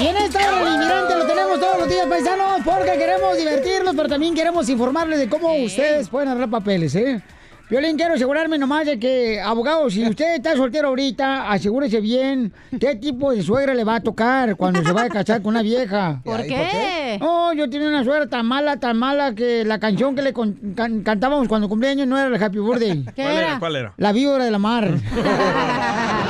[0.00, 3.94] Y en esta hora el inmigrante lo tenemos todos los días, paisanos, porque queremos divertirnos,
[3.96, 7.22] pero también queremos informarles de cómo ustedes pueden arreglar papeles, ¿eh?
[7.68, 12.94] Violín, quiero asegurarme nomás de que, abogado, si usted está soltero ahorita, asegúrese bien qué
[12.94, 16.20] tipo de suegra le va a tocar cuando se va a casar con una vieja.
[16.24, 16.68] ¿Por Ay, ¿por qué?
[16.70, 17.18] qué?
[17.20, 20.74] No, yo tenía una suegra tan mala, tan mala, que la canción que le con-
[20.76, 23.04] can- cantábamos cuando cumplía años no era el Happy Birthday.
[23.14, 23.58] ¿Cuál era?
[23.58, 23.92] ¿Cuál era?
[23.96, 24.88] La víbora de la mar.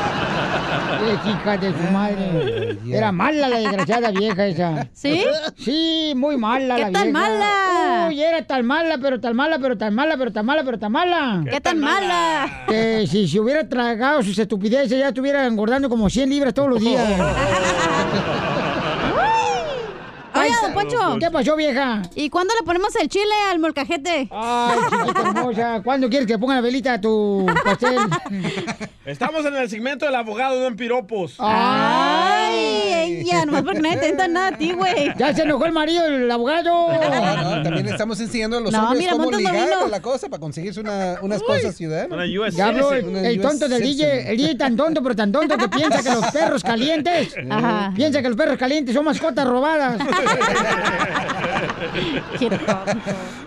[0.98, 2.78] Qué hija de su madre.
[2.90, 4.86] Era mala la desgraciada vieja esa.
[4.92, 5.24] ¿Sí?
[5.56, 7.18] Sí, muy mala ¿Qué la tan vieja.
[7.18, 8.06] mala?
[8.08, 10.92] Uy, era tan mala, pero tan mala, pero tan mala, pero tan mala, pero tan
[10.92, 11.44] mala.
[11.50, 12.64] ¿Qué tan mala?
[12.68, 16.80] Que si se hubiera tragado sus estupideces ya estuviera engordando como 100 libras todos los
[16.80, 17.02] días.
[20.46, 21.18] Oye, don Poncho.
[21.20, 22.02] ¿Qué pasó, vieja?
[22.14, 24.28] ¿Y cuándo le ponemos el chile al molcajete?
[24.30, 24.78] Ay,
[25.24, 25.80] hermosa.
[25.82, 27.98] ¿Cuándo quieres que ponga la velita a tu pastel?
[29.04, 31.36] Estamos en el segmento del abogado, no en piropos.
[31.38, 32.35] Ay,
[33.30, 35.12] ella, nomás porque nadie te entra nada a ti, güey.
[35.18, 36.88] Ya se enojó el marido, el abogado.
[36.96, 39.86] No, no, también estamos enseñando a los No, hombres mira, cómo ligar domino.
[39.86, 42.14] a la cosa para conseguirse una, una esposa ciudadana.
[42.14, 43.82] Una US Ya habló el, Una el US tonto del.
[43.82, 47.92] DJ, el DJ tan tonto, pero tan tonto que piensa que los perros calientes, Ajá.
[47.94, 49.98] piensa que los perros calientes son mascotas robadas.
[52.38, 52.74] Qué tonto.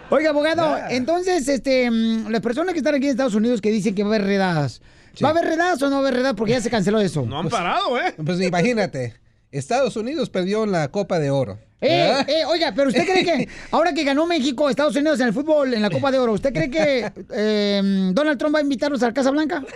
[0.09, 3.95] Oiga, abogado, entonces, este, mm, las personas que están aquí en Estados Unidos que dicen
[3.95, 4.81] que va a haber redadas,
[5.23, 6.35] ¿va a haber redadas o no va a haber redadas?
[6.35, 7.25] Porque ya se canceló eso.
[7.25, 8.13] No han parado, ¿eh?
[8.23, 9.13] Pues imagínate,
[9.51, 11.57] Estados Unidos perdió la Copa de Oro.
[11.81, 12.29] Eh, ¿verdad?
[12.29, 15.73] eh, oiga, pero usted cree que ahora que ganó México, Estados Unidos en el fútbol,
[15.73, 17.81] en la Copa de Oro, ¿usted cree que eh,
[18.13, 19.63] Donald Trump va a invitarnos a la Casa Blanca?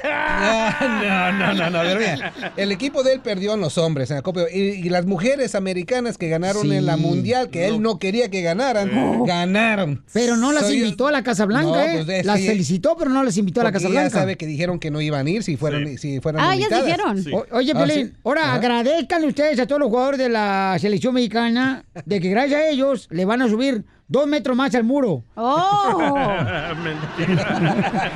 [1.04, 4.18] No, no, no, no, pero mira, el equipo de él perdió en los hombres en
[4.18, 6.74] la Copa y, y las mujeres americanas que ganaron Sí.
[6.76, 10.04] en la mundial que él no quería que ganaran, ganaron.
[10.14, 12.04] Pero no las Soy- invitó a la Casa Blanca, No, ¿eh?
[12.06, 14.10] pues, es las que- felicitó, pero no las invitó a la Casa ya Blanca.
[14.10, 16.86] sabe que dijeron que no iban a ir si fueron, si fueran Ah, ellas invitadas.
[16.86, 17.24] dijeron.
[17.24, 17.32] Sí.
[17.34, 18.14] O- oye, Ah, Piolín, ¿sí?
[18.24, 18.54] ahora Ajá.
[18.56, 23.08] agradezcanle ustedes a todos los jugadores de la selección mexicana de que gracias a ellos
[23.12, 25.24] le van a subir dos metros más al muro.
[25.36, 25.98] ¡Oh!
[26.84, 28.12] Mentira.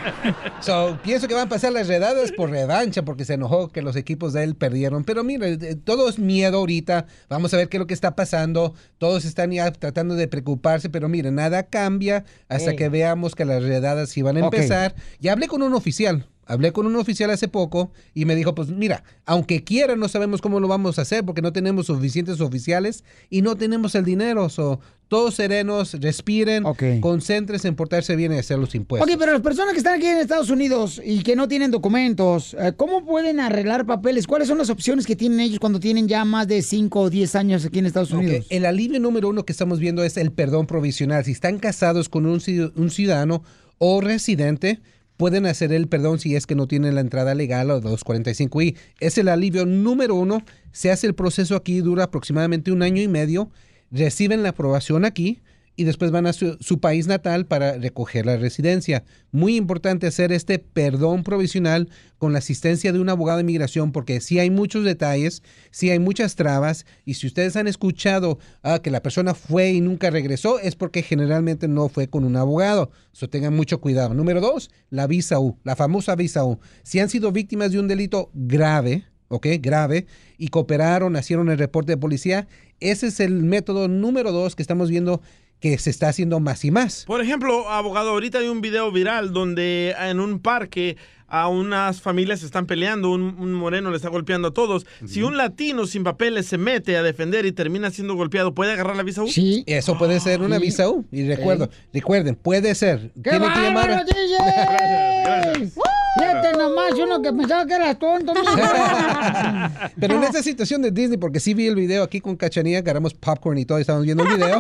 [0.60, 3.96] So, pienso que van a pasar las redadas por revancha porque se enojó que los
[3.96, 5.04] equipos de él perdieron.
[5.04, 7.06] Pero mira, eh, todo es miedo ahorita.
[7.30, 8.74] Vamos a ver qué es lo que está pasando.
[8.98, 13.64] Todos están ya tratando de preocuparse, pero mira, nada cambia hasta que veamos que las
[13.64, 14.96] redadas van a empezar.
[15.20, 16.28] Ya hablé con un oficial.
[16.48, 20.42] Hablé con un oficial hace poco y me dijo, pues mira, aunque quiera, no sabemos
[20.42, 24.48] cómo lo vamos a hacer porque no tenemos suficientes oficiales y no tenemos el dinero.
[24.50, 24.80] So,
[25.10, 26.84] todos serenos, respiren, Ok.
[27.02, 29.10] concéntrense en portarse bien y hacer los impuestos.
[29.10, 32.56] Ok, pero las personas que están aquí en Estados Unidos y que no tienen documentos,
[32.60, 34.28] eh, ¿cómo pueden arreglar papeles?
[34.28, 37.36] ¿Cuáles son las opciones que tienen ellos cuando tienen ya más de 5 o 10
[37.36, 38.46] años aquí en Estados Unidos?
[38.50, 41.24] El alivio número uno que estamos viendo es el perdón provisional.
[41.24, 42.42] Si están casados con un,
[42.76, 43.44] un ciudadano
[43.78, 44.80] o residente,
[45.18, 48.76] pueden hacer el perdón si es que no tienen la entrada legal o 245i.
[49.00, 50.44] Es el alivio número uno.
[50.72, 53.50] Se hace el proceso aquí, dura aproximadamente un año y medio.
[53.92, 55.42] Reciben la aprobación aquí
[55.80, 59.04] y después van a su, país natal para recoger la residencia.
[59.32, 64.20] Muy importante hacer este perdón provisional con la asistencia de un abogado de inmigración porque
[64.20, 68.90] si hay muchos detalles, si hay muchas trabas y si ustedes han escuchado ah, que
[68.90, 72.90] la persona fue y nunca regresó es porque generalmente no fue con un abogado.
[73.12, 74.16] So tengan mucho cuidado.
[74.16, 76.60] Número dos, la visa U, la famosa visa U.
[76.82, 79.46] Si han sido víctimas de un delito grave, ¿ok?
[79.60, 80.08] Grave,
[80.40, 82.48] y cooperaron, hicieron el reporte de policía,
[82.80, 85.22] ese es el método número dos que estamos viendo
[85.60, 87.04] que se está haciendo más y más.
[87.06, 90.98] Por ejemplo, abogado, ahorita hay un video viral donde en un parque
[91.30, 94.86] a unas familias se están peleando, un, un moreno le está golpeando a todos.
[95.06, 98.96] Si un latino sin papeles se mete a defender y termina siendo golpeado, ¿puede agarrar
[98.96, 99.28] la visa U?
[99.28, 99.64] Sí.
[99.68, 100.62] Eso puede ser una Sí.
[100.62, 101.06] visa U.
[101.12, 103.12] Y recuerdo, recuerden, puede ser.
[103.22, 104.06] ¡Qué que llamar.
[105.58, 105.72] DJ!
[106.18, 108.34] Fíjate nomás, uno que pensaba que eras tonto.
[110.00, 113.14] Pero en esta situación de Disney, porque sí vi el video aquí con Cachanía, agarramos
[113.14, 114.60] popcorn y todo, y estábamos viendo el video.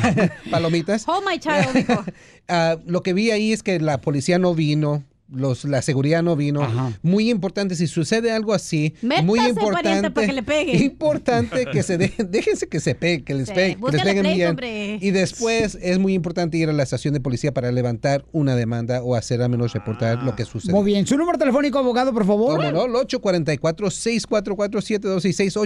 [0.50, 1.06] Palomitas.
[1.06, 2.14] Hold my child.
[2.50, 5.04] Ah, lo que vi ahí es que la policía no vino.
[5.30, 6.66] Los, la seguridad no vino.
[7.02, 10.10] Muy importante, si sucede algo así, Métase, muy importante.
[10.10, 10.76] para que le pegue.
[10.84, 14.04] Importante que se dejen, déjense que se pegue, que les, Sí, pegue, que les búscale
[14.04, 14.48] peguen pleito, bien.
[14.50, 14.98] hombre.
[15.02, 19.02] Y después es muy importante ir a la estación de policía para levantar una demanda
[19.02, 20.72] o hacer al menos reportar lo que sucede.
[20.72, 21.06] Muy bien.
[21.06, 22.56] ¿Su número telefónico, abogado, por favor?
[22.56, 22.86] ¿Cómo no?
[22.86, 25.56] El 844-644-7266,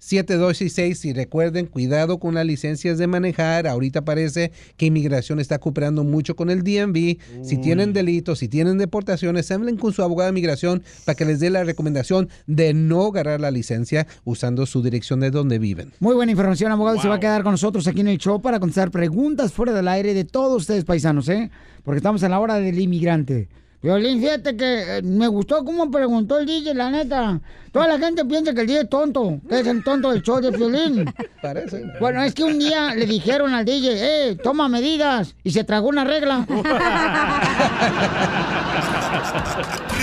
[0.00, 1.04] 844-644-7266.
[1.04, 3.66] Y recuerden, cuidado con las licencias de manejar.
[3.66, 7.16] Ahorita parece que inmigración está cooperando mucho con el DMV.
[7.44, 11.40] Si tienen delitos, si tienen deportaciones, hablen con su abogado de migración para que les
[11.40, 15.92] dé la recomendación de no agarrar la licencia usando su dirección de donde viven.
[16.00, 17.00] Muy buena información, abogado.
[17.00, 19.88] Se va a quedar con nosotros aquí en el show para contestar preguntas fuera del
[19.88, 21.50] aire de todos ustedes, paisanos, ¿eh?
[21.84, 23.48] Porque estamos en la hora del inmigrante.
[23.80, 27.40] Violín, fíjate que eh, me gustó cómo preguntó el DJ, la neta.
[27.70, 30.40] Toda la gente piensa que el DJ es tonto, que es el tonto del show
[30.40, 31.04] de violín.
[31.42, 31.84] Parece.
[32.00, 35.86] Bueno, es que un día le dijeron al DJ, eh, toma medidas, y se tragó
[35.88, 36.44] una regla.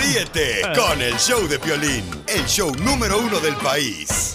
[0.00, 4.34] Ríete con el show de Piolín, el show número uno del país.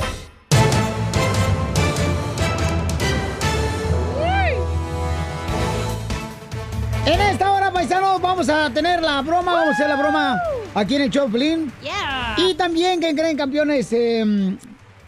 [7.03, 10.39] En esta hora, paisanos, vamos a tener la broma, vamos a hacer la broma
[10.75, 11.71] aquí en el show, Piolín.
[12.37, 13.91] Y también, ¿qué creen, campeones?
[13.91, 14.55] Eh,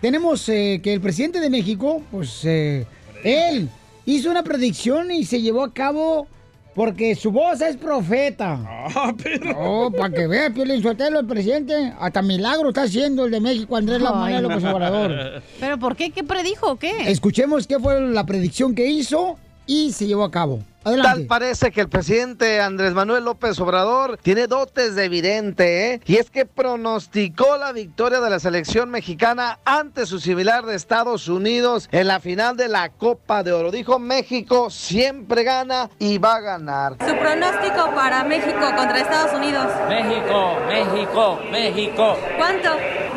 [0.02, 2.88] tenemos eh, que el presidente de México, pues, eh,
[3.24, 3.70] él
[4.06, 6.28] hizo una predicción y se llevó a cabo
[6.74, 8.60] porque su voz es profeta.
[8.96, 9.54] Ah, pero...
[9.60, 11.94] Oh, para que vea, Piolín Sotelo, el presidente.
[12.00, 14.41] Hasta milagro está haciendo el de México, Andrés no.
[14.41, 15.44] López Obrador.
[15.60, 16.10] ¿Pero por qué?
[16.10, 17.12] ¿Qué predijo qué?
[17.12, 20.59] Escuchemos qué fue la predicción que hizo y se llevó a cabo.
[20.86, 21.20] Adelante.
[21.20, 26.01] Tal parece que el presidente Andrés Manuel López Obrador tiene dotes de vidente, ¿eh?
[26.05, 31.30] Y es que pronosticó la victoria de la selección mexicana ante su similar de Estados
[31.30, 33.72] Unidos en la final de la Copa de Oro.
[33.72, 36.97] Dijo México siempre gana y va a ganar.
[36.99, 39.68] Su pronóstico para México contra Estados Unidos.
[39.88, 42.18] México, México, México.
[42.38, 42.70] ¿Cuánto?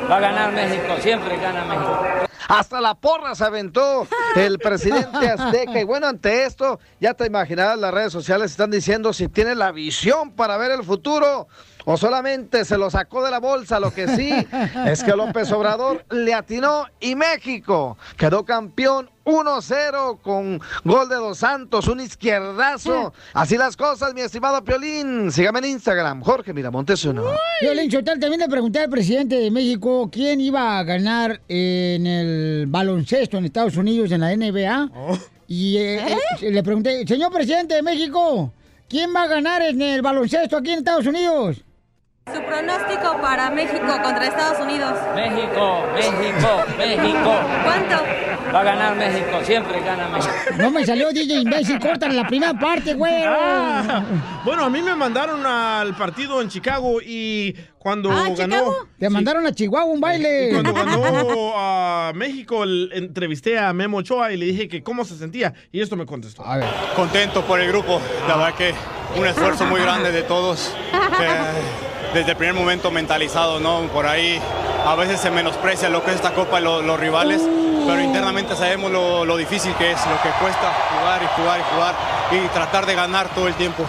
[0.08, 2.25] Va a ganar México, siempre gana México.
[2.48, 5.80] Hasta la porra se aventó el presidente azteca.
[5.80, 9.72] Y bueno, ante esto, ya te imaginarás, las redes sociales están diciendo si tiene la
[9.72, 11.48] visión para ver el futuro
[11.86, 13.80] o solamente se lo sacó de la bolsa.
[13.80, 14.30] Lo que sí
[14.86, 21.38] es que López Obrador le atinó y México quedó campeón 1-0 con gol de Dos
[21.38, 23.12] Santos, un izquierdazo.
[23.32, 25.30] Así las cosas, mi estimado Piolín.
[25.32, 27.22] Sígame en Instagram, Jorge Miramontes uno.
[27.60, 32.66] Violín Chotal, también le pregunté al presidente de México quién iba a ganar en el
[32.66, 34.90] baloncesto en Estados Unidos, en la NBA.
[35.48, 38.52] Y eh, eh, le pregunté, señor presidente de México,
[38.88, 41.65] ¿quién va a ganar en el baloncesto aquí en Estados Unidos?
[42.32, 44.94] Su pronóstico para México contra Estados Unidos.
[45.14, 47.34] México, México, México.
[47.62, 48.02] ¿Cuánto?
[48.52, 50.32] Va a ganar México, siempre gana México.
[50.58, 53.22] No me salió DJ imbécil, corta la primera parte, güey.
[53.24, 54.02] Ah,
[54.44, 58.56] bueno, a mí me mandaron al partido en Chicago y cuando Ah, ganó...
[58.56, 58.76] Chicago.
[58.98, 60.48] Te mandaron a Chihuahua un baile.
[60.48, 65.04] Y cuando ganó a México, el- entrevisté a Memo Ochoa y le dije que cómo
[65.04, 66.44] se sentía y esto me contestó.
[66.96, 68.74] Contento por el grupo, la verdad que
[69.16, 70.74] un esfuerzo muy grande de todos.
[71.22, 71.38] eh,
[72.14, 73.82] desde el primer momento mentalizado, ¿no?
[73.92, 74.40] Por ahí
[74.86, 77.42] a veces se menosprecia lo que es esta copa y lo- los rivales,
[77.86, 81.74] pero internamente sabemos lo, lo difícil que es, lo que cuesta jugar y jugar y
[81.74, 81.94] jugar
[82.32, 83.84] y tratar de ganar todo el tiempo.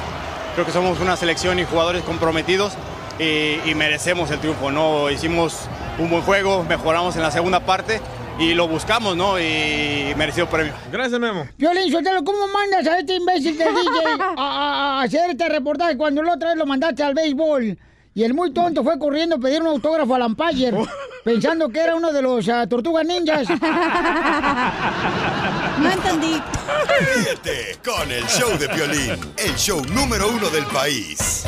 [0.56, 2.74] Creo que somos una selección y jugadores comprometidos
[3.20, 5.10] y, y merecemos el triunfo, ¿no?
[5.10, 5.56] Hicimos
[6.00, 8.02] un buen juego, mejoramos en la segunda parte
[8.40, 9.40] y lo buscamos, ¿no?
[9.40, 10.74] Y merecido premio.
[10.92, 11.48] Gracias, Memo.
[11.58, 15.96] Violín Sotelo, ¿cómo mandas a este imbécil de DJ a, a- a hacer este reportaje
[15.98, 17.78] cuando la otra vez lo mandaste al béisbol?
[18.18, 20.76] Y el muy tonto fue corriendo a pedir un autógrafo al umpire,
[21.24, 23.48] pensando que era uno de los ah, tortugas ninjas.
[25.78, 26.42] No entendí.
[27.16, 31.46] Ríete con el show de Piolín, el show número uno del país.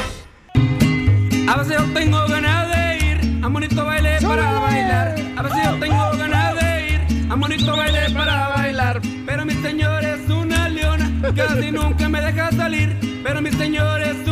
[1.48, 5.16] A veces yo tengo ganas de ir a bonito baile para bailar.
[5.38, 9.02] A veces yo tengo ganas de ir a bonito baile para bailar.
[9.26, 12.96] Pero mi señor es una leona casi nunca me deja salir.
[13.24, 14.29] Pero mi señor es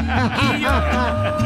[0.56, 1.39] Y yo.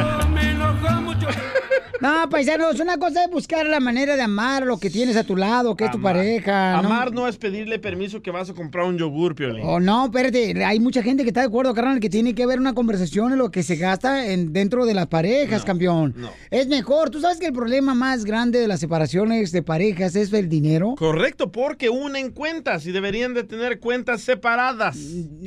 [2.01, 5.37] No, paisanos, una cosa es buscar la manera de amar lo que tienes a tu
[5.37, 6.83] lado, que es tu pareja.
[6.83, 6.89] ¿no?
[6.89, 9.63] Amar no es pedirle permiso que vas a comprar un yogur, Piolín.
[9.65, 12.59] Oh, no, espérate, hay mucha gente que está de acuerdo, carnal, que tiene que haber
[12.59, 16.15] una conversación en lo que se gasta en, dentro de las parejas, campeón.
[16.51, 20.33] Es mejor, tú sabes que el problema más grande de las separaciones de parejas es
[20.33, 20.95] el dinero.
[20.97, 24.99] Correcto, porque unen cuentas y deberían de tener cuentas separadas.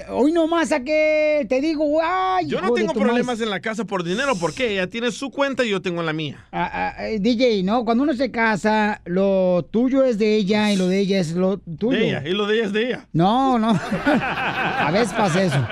[0.09, 4.03] Hoy nomás a que te digo, ay, Yo no tengo problemas en la casa por
[4.03, 6.26] dinero, porque ella tiene su cuenta y yo tengo la mía.
[6.51, 7.85] Ah, ah, eh, DJ, ¿no?
[7.85, 11.57] Cuando uno se casa, lo tuyo es de ella y lo de ella es lo
[11.57, 11.97] tuyo.
[11.97, 13.07] De ella, y lo de ella es de ella.
[13.13, 13.79] No, no.
[14.05, 15.67] A veces pasa eso.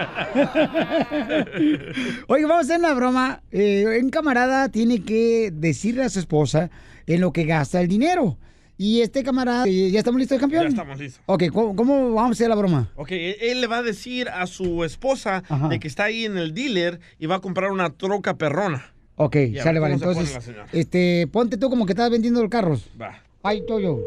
[2.28, 3.41] Oye, vamos a hacer una broma.
[3.51, 6.70] Eh, un camarada tiene que decirle a su esposa
[7.08, 8.38] en lo que gasta el dinero.
[8.78, 10.64] Y este camarada, eh, ¿ya estamos listos, campeón?
[10.64, 11.24] Ya estamos listos.
[11.28, 12.91] Ok, ¿cómo, cómo vamos a hacer la broma?
[12.95, 15.70] Ok, él él le va a decir a su esposa Ajá.
[15.70, 18.91] de que está ahí en el dealer y va a comprar una troca perrona.
[19.18, 19.93] Ok, Y sale, vale.
[19.95, 22.89] Entonces, este, ponte tú como que estás vendiendo los carros.
[23.01, 23.22] Va.
[23.43, 23.99] Ay, Toyo.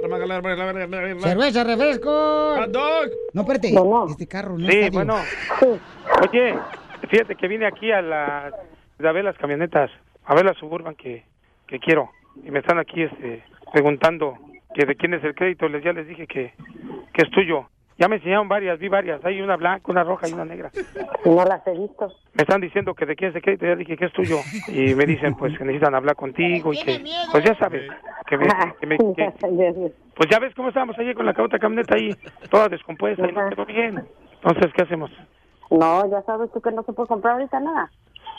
[0.00, 1.28] Cerveza.
[1.28, 2.54] Cerveza, refresco.
[2.56, 3.10] Hot dog.
[3.34, 3.72] No, espérate.
[3.72, 4.06] Bueno.
[4.08, 5.16] Este carro no Sí, está, bueno.
[6.30, 6.54] Oye,
[7.10, 9.90] fíjate que vine aquí a, la, a ver las camionetas,
[10.24, 11.24] a ver la Suburban que,
[11.66, 12.10] que quiero.
[12.42, 14.38] Y me están aquí este, preguntando
[14.74, 16.54] que de quién es el crédito, les, ya les dije que,
[17.12, 17.68] que es tuyo.
[18.00, 19.22] Ya me enseñaron varias, vi varias.
[19.26, 20.70] Hay una blanca, una roja y una negra.
[21.26, 22.08] No las he visto.
[22.32, 24.38] Me están diciendo que de quién es el crédito, ya dije que es tuyo.
[24.68, 26.98] Y me dicen pues que necesitan hablar contigo y que,
[27.30, 27.82] pues ya sabes,
[28.26, 28.46] que me,
[28.80, 29.32] que me- que-
[30.16, 32.16] pues ya ves cómo estábamos allí con la otra camioneta ahí,
[32.50, 34.02] toda descompuesta y no quedó bien.
[34.42, 35.10] Entonces, ¿qué hacemos?
[35.70, 37.90] No, ya sabes tú que no se puede comprar ahorita nada.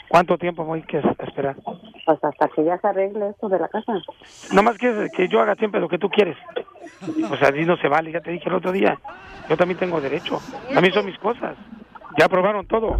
[0.08, 1.54] ¿Cuánto tiempo voy que esperar?
[2.04, 3.92] Pues hasta que ya se arregle esto de la casa.
[4.52, 6.36] Nomás quieres que yo haga siempre lo que tú quieres.
[7.38, 8.98] Sea, así no se vale, ya te dije el otro día.
[9.48, 10.40] Yo también tengo derecho.
[10.74, 11.56] A mí son mis cosas.
[12.18, 12.98] Ya aprobaron todo.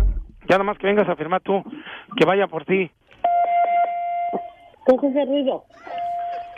[0.48, 1.62] Ya nomás que vengas a firmar tú,
[2.16, 2.90] que vaya por ti.
[4.86, 5.64] ¿Qué es ese ruido?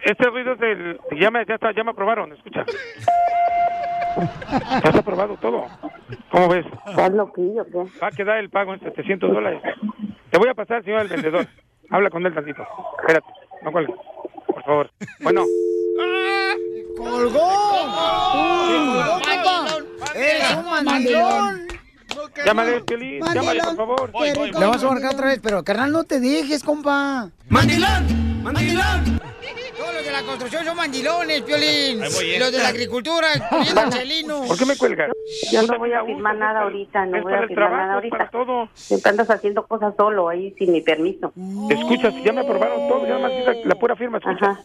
[0.02, 1.00] Este ruido es del...
[1.18, 2.64] Ya me, ya, está, ya me aprobaron, escucha.
[4.16, 5.66] Ya está aprobado todo.
[6.30, 6.64] ¿Cómo ves?
[6.86, 7.78] ¿Estás loquillo qué?
[8.02, 9.62] Va a quedar el pago en 700 dólares.
[10.30, 11.46] Te voy a pasar, señor el vendedor.
[11.90, 12.66] Habla con él tantito.
[13.00, 13.26] Espérate,
[13.62, 13.94] no cuelgue.
[14.46, 14.90] Por favor.
[15.20, 15.44] Bueno.
[16.96, 17.50] ¡Colgó!
[20.14, 21.66] ¡Eres un mandilón!
[22.44, 23.20] Llámale, Piolín.
[23.32, 24.10] Llámale, por favor.
[24.22, 27.30] Le vamos a marcar otra vez, pero carnal, no te dejes, compa.
[27.48, 28.42] ¡Mandilón!
[28.42, 29.20] ¡Mandilón!
[29.76, 32.00] Todos los de la construcción son mandilones, Piolín.
[32.00, 34.42] Voy, los de la agricultura, incluyendo el chelino.
[34.46, 35.10] ¿Por qué me cuelgas?
[35.50, 38.28] Yo no voy a firmar nada ahorita, no voy a firmar nada ahorita.
[38.30, 38.68] todo.
[38.74, 41.32] Siempre andas haciendo cosas solo ahí sin mi permiso.
[41.70, 43.28] Escucha, si ya me aprobaron todo, ya la,
[43.64, 44.50] la pura firma, escucha.
[44.50, 44.64] Ajá.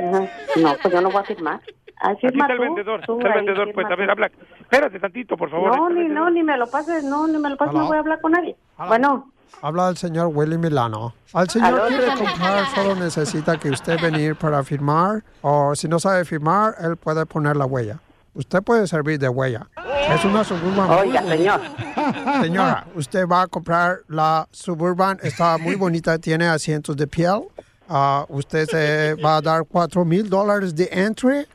[0.00, 0.28] Ajá.
[0.56, 1.60] No, pues yo no voy a firmar.
[2.00, 4.30] Aquí firma está el tú, vendedor, tú está el ahí, vendedor, pues, a ver, habla.
[4.60, 5.74] Espérate tantito, por favor.
[5.76, 7.96] No, Este ni, no, ni me lo pases, no, ni me lo pases, no voy
[7.96, 8.56] a hablar con nadie.
[8.88, 9.30] Bueno,
[9.62, 11.14] Habla el señor Willy Milano.
[11.32, 15.22] Al señor quiere comprar, solo necesita que usted venir para firmar.
[15.42, 18.00] O si no sabe firmar, él puede poner la huella.
[18.34, 19.66] Usted puede servir de huella.
[20.12, 20.88] Es una Suburban.
[20.88, 21.36] muy Oiga, bonita.
[21.36, 21.60] señor.
[22.42, 25.18] Señora, usted va a comprar la Suburban.
[25.22, 27.44] Está muy bonita, tiene asientos de piel.
[27.88, 31.38] Ah, usted se va a dar cuatro mil dólares de entry.
[31.40, 31.46] Eh,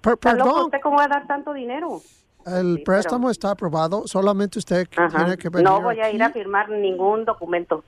[0.00, 2.00] per- ¿Está loco perdón, usted cómo va a dar tanto dinero?
[2.46, 4.06] el préstamo está aprobado.
[4.06, 5.16] Solamente usted Ajá.
[5.24, 5.64] tiene que venir.
[5.68, 7.84] No voy a ir a firmar ningún documento.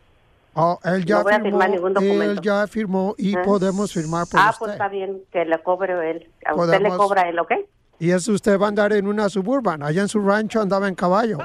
[0.55, 2.23] Oh, él ya No voy a firmó, firmar ningún documento.
[2.25, 3.43] él ya firmó y Ah.
[3.43, 4.59] podemos firmar por Ah, usted.
[4.59, 6.31] pues está bien, que le cobre él.
[6.47, 7.53] A usted le cobra él, ¿ok?
[7.99, 9.83] Y eso usted va a andar en una suburban.
[9.83, 11.39] Allá en su rancho andaba en caballo,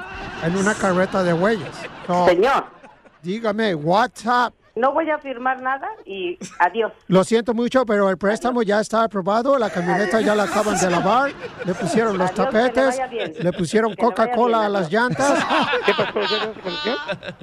[0.44, 1.74] en una carreta de huellas.
[2.06, 2.64] So, Señor.
[3.22, 4.52] Dígame, WhatsApp.
[4.78, 6.92] No voy a firmar nada y adiós.
[7.08, 9.58] Lo siento mucho, pero el préstamo ya está aprobado.
[9.58, 11.32] La camioneta ya la acaban de lavar.
[11.64, 13.42] Le pusieron los Adiós, que le tapetes.
[13.42, 15.44] Le pusieron Coca-Cola a las llantas.
[15.84, 16.20] ¿Qué pasó?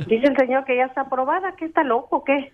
[0.07, 2.53] Dice el señor que ya está aprobada, que está loco, ¿qué?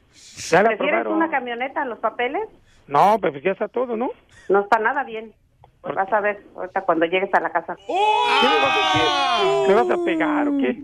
[0.50, 1.14] Ya la ¿Prefieres aprobaron.
[1.14, 2.42] una camioneta a los papeles?
[2.88, 4.10] No, pues ya está todo, ¿no?
[4.50, 5.32] No está nada bien.
[5.82, 7.76] Pues vas a ver ahorita cuando llegues a la casa.
[7.76, 7.94] ¿Qué
[8.48, 9.68] me vas a hacer?
[9.68, 10.84] ¿Me vas a pegar o qué?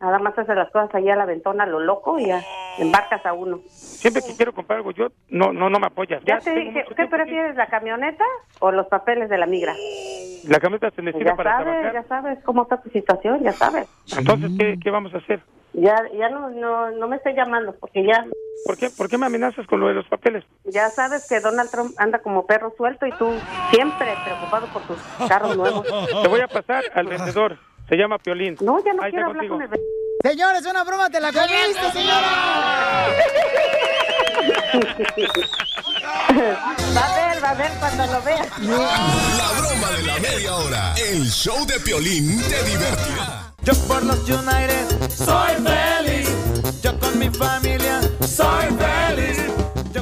[0.00, 2.40] Nada más haces las cosas ahí a la ventona, lo loco, y ya
[2.78, 3.60] embarcas a uno.
[3.68, 6.22] Siempre que quiero comprar algo, yo no no no me apoyas.
[6.24, 7.22] Ya te tengo dije, ¿qué tiempo aquí.
[7.24, 8.24] prefieres, la camioneta
[8.60, 9.74] o los papeles de la migra?
[10.48, 11.92] La camioneta se necesita Ya para sabes, trabajar.
[11.94, 13.88] ya sabes cómo está tu situación, ya sabes.
[14.16, 15.40] Entonces, ¿qué, ¿qué vamos a hacer?
[15.72, 18.24] Ya, ya no, no, no me esté llamando, porque ya,
[18.64, 20.42] ¿Por qué, ¿Por qué me amenazas con lo de los papeles?
[20.64, 23.28] ya sabes que Donald Trump anda como perro suelto y tú
[23.70, 24.96] siempre preocupado por tus
[25.28, 25.86] carros nuevos.
[26.22, 27.58] Te voy a pasar al vendedor.
[27.90, 28.56] Se llama Piolín.
[28.62, 29.54] No, ya no Ahí quiero hablar contigo.
[29.56, 29.94] con el vendedor.
[30.26, 33.06] Señores, una broma, te la comiste, señora.
[36.96, 38.44] Va a ver, va a ver cuando lo vea.
[38.60, 40.94] La broma de la media hora.
[40.96, 43.54] El show de Piolín te divertirá.
[43.62, 46.28] Yo por los United soy feliz.
[46.82, 49.38] Yo con mi familia soy feliz.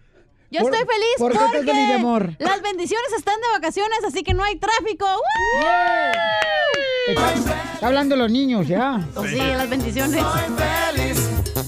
[0.50, 2.32] Yo ¿Por- estoy feliz por qué estás porque feliz, amor?
[2.38, 5.06] las bendiciones están de vacaciones, así que no hay tráfico.
[5.06, 5.66] ¡Woo!
[7.08, 9.00] Está, está hablando los niños, ya.
[9.14, 10.22] Pues sí, las bendiciones.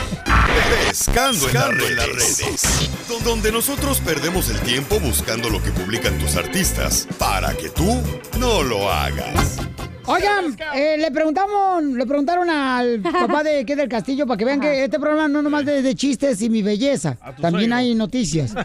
[0.86, 2.90] Pescando, en, las redes,
[3.24, 8.02] donde nosotros perdemos el tiempo buscando lo que publican tus artistas para que tú
[8.38, 9.58] no lo hagas.
[10.06, 14.58] Oigan, eh, le preguntamos, le preguntaron al papá de qué del Castillo para que vean
[14.58, 18.54] que este programa no nomás de, de chistes y mi belleza, también hay noticias.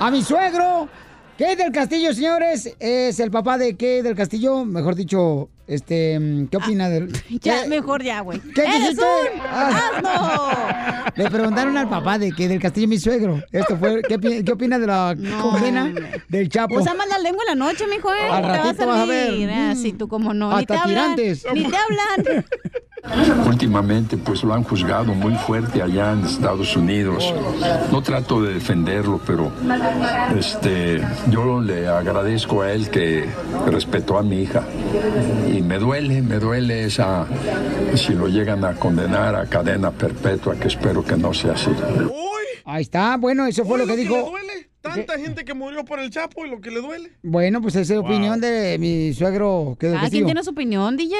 [0.00, 0.88] A mi suegro,
[1.40, 2.76] ¿qué del Castillo, señores?
[2.78, 7.10] Es el papá de qué del Castillo, mejor dicho, este, ¿qué opina del?
[7.40, 8.40] Ya, ¿Qué- mejor ya, güey.
[8.54, 9.02] ¿Qué ¡Eres dijiste?
[9.04, 9.80] un Ah.
[9.96, 11.12] asno!
[11.16, 13.40] Le preguntaron al papá de que del Castillo mi suegro.
[13.52, 15.92] Esto fue, ¿qué, qué opina de la condena
[16.28, 16.76] del Chapo?
[16.76, 18.28] Usa más la lengua en la noche, mijo, ¿eh?
[18.30, 19.50] Al Te va ratito vas a ver.
[19.50, 20.56] Ah, sí, tú como no.
[20.58, 21.10] Ni te Hasta hablan.
[21.16, 22.44] Ni te hablan.
[23.46, 27.32] Últimamente, pues lo han juzgado muy fuerte allá en Estados Unidos.
[27.90, 29.50] No trato de defenderlo, pero
[30.38, 33.24] este, yo le agradezco a él que
[33.66, 34.62] respetó a mi hija.
[35.50, 37.26] Y me duele, me duele esa,
[37.94, 41.70] si lo llegan a condenar a cadena perpetua, que espero que no sea así.
[42.64, 44.14] Ahí está, bueno, eso fue lo que ¿Le dijo.
[44.30, 44.70] duele?
[44.80, 47.10] Tanta gente que murió por el Chapo y lo que le duele.
[47.22, 50.24] Bueno, pues esa es la opinión de mi suegro que del Ah, ¿quién Castillo.
[50.26, 51.14] tiene su opinión, DJ?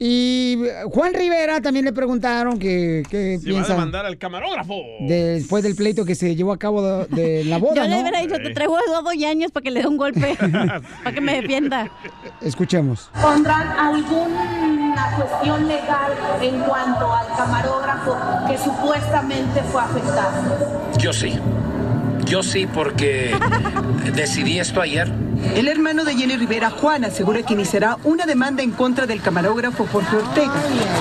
[0.00, 0.56] Y
[0.90, 4.74] Juan Rivera también le preguntaron que, Se va a piensa demandar al camarógrafo.
[5.00, 8.00] después del pleito que se llevó a cabo de, de la boda, Yo le ¿no?
[8.02, 10.36] hubiera dicho, te traigo a Eduardo Yañez para que le dé un golpe.
[11.02, 11.90] para que me defienda.
[12.40, 13.10] Escuchemos.
[13.20, 16.12] ¿Pondrán alguna cuestión legal
[16.42, 18.16] en cuanto al camarógrafo
[18.48, 20.90] que supuestamente fue afectado?
[20.98, 21.38] Yo sí.
[22.28, 23.34] Yo sí, porque
[24.14, 25.10] decidí esto ayer.
[25.54, 29.86] El hermano de Jenny Rivera, Juan, asegura que iniciará una demanda en contra del camarógrafo
[29.86, 30.52] Jorge Ortega,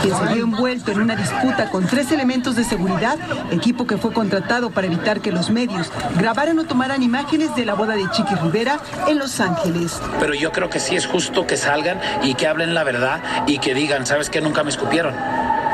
[0.01, 3.17] quien se vio envuelto en una disputa con tres elementos de seguridad,
[3.51, 7.73] equipo que fue contratado para evitar que los medios grabaran o tomaran imágenes de la
[7.73, 9.99] boda de Chiqui Rivera en Los Ángeles.
[10.19, 13.57] Pero yo creo que sí es justo que salgan y que hablen la verdad y
[13.57, 14.39] que digan, ¿sabes qué?
[14.39, 15.13] Nunca me escupieron.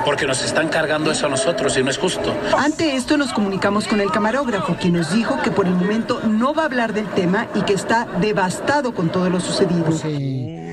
[0.05, 2.35] Porque nos están cargando eso a nosotros y no es justo.
[2.57, 6.53] Ante esto nos comunicamos con el camarógrafo, quien nos dijo que por el momento no
[6.53, 9.85] va a hablar del tema y que está devastado con todo lo sucedido.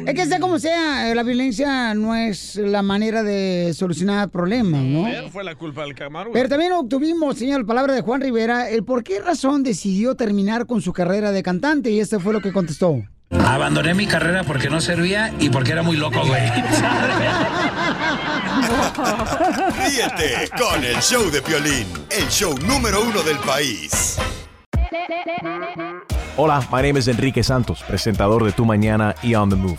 [0.07, 4.83] Es que sea como sea, eh, la violencia no es la manera de solucionar problemas,
[4.83, 5.07] ¿no?
[5.07, 6.33] Él fue la culpa del camarógrafo.
[6.33, 10.81] Pero también obtuvimos, señor, palabra de Juan Rivera, el por qué razón decidió terminar con
[10.81, 13.03] su carrera de cantante y este fue lo que contestó.
[13.31, 16.43] Abandoné mi carrera porque no servía y porque era muy loco, güey.
[19.79, 24.19] Ríete con el show de Piolín, el show número uno del país.
[26.37, 29.79] Hola, my name is Enrique Santos, presentador de Tu Mañana y On the Move.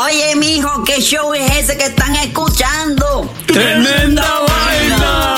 [0.00, 3.28] Oye, mijo, ¿qué show es ese que están escuchando?
[3.46, 5.37] ¡Tremenda vaina!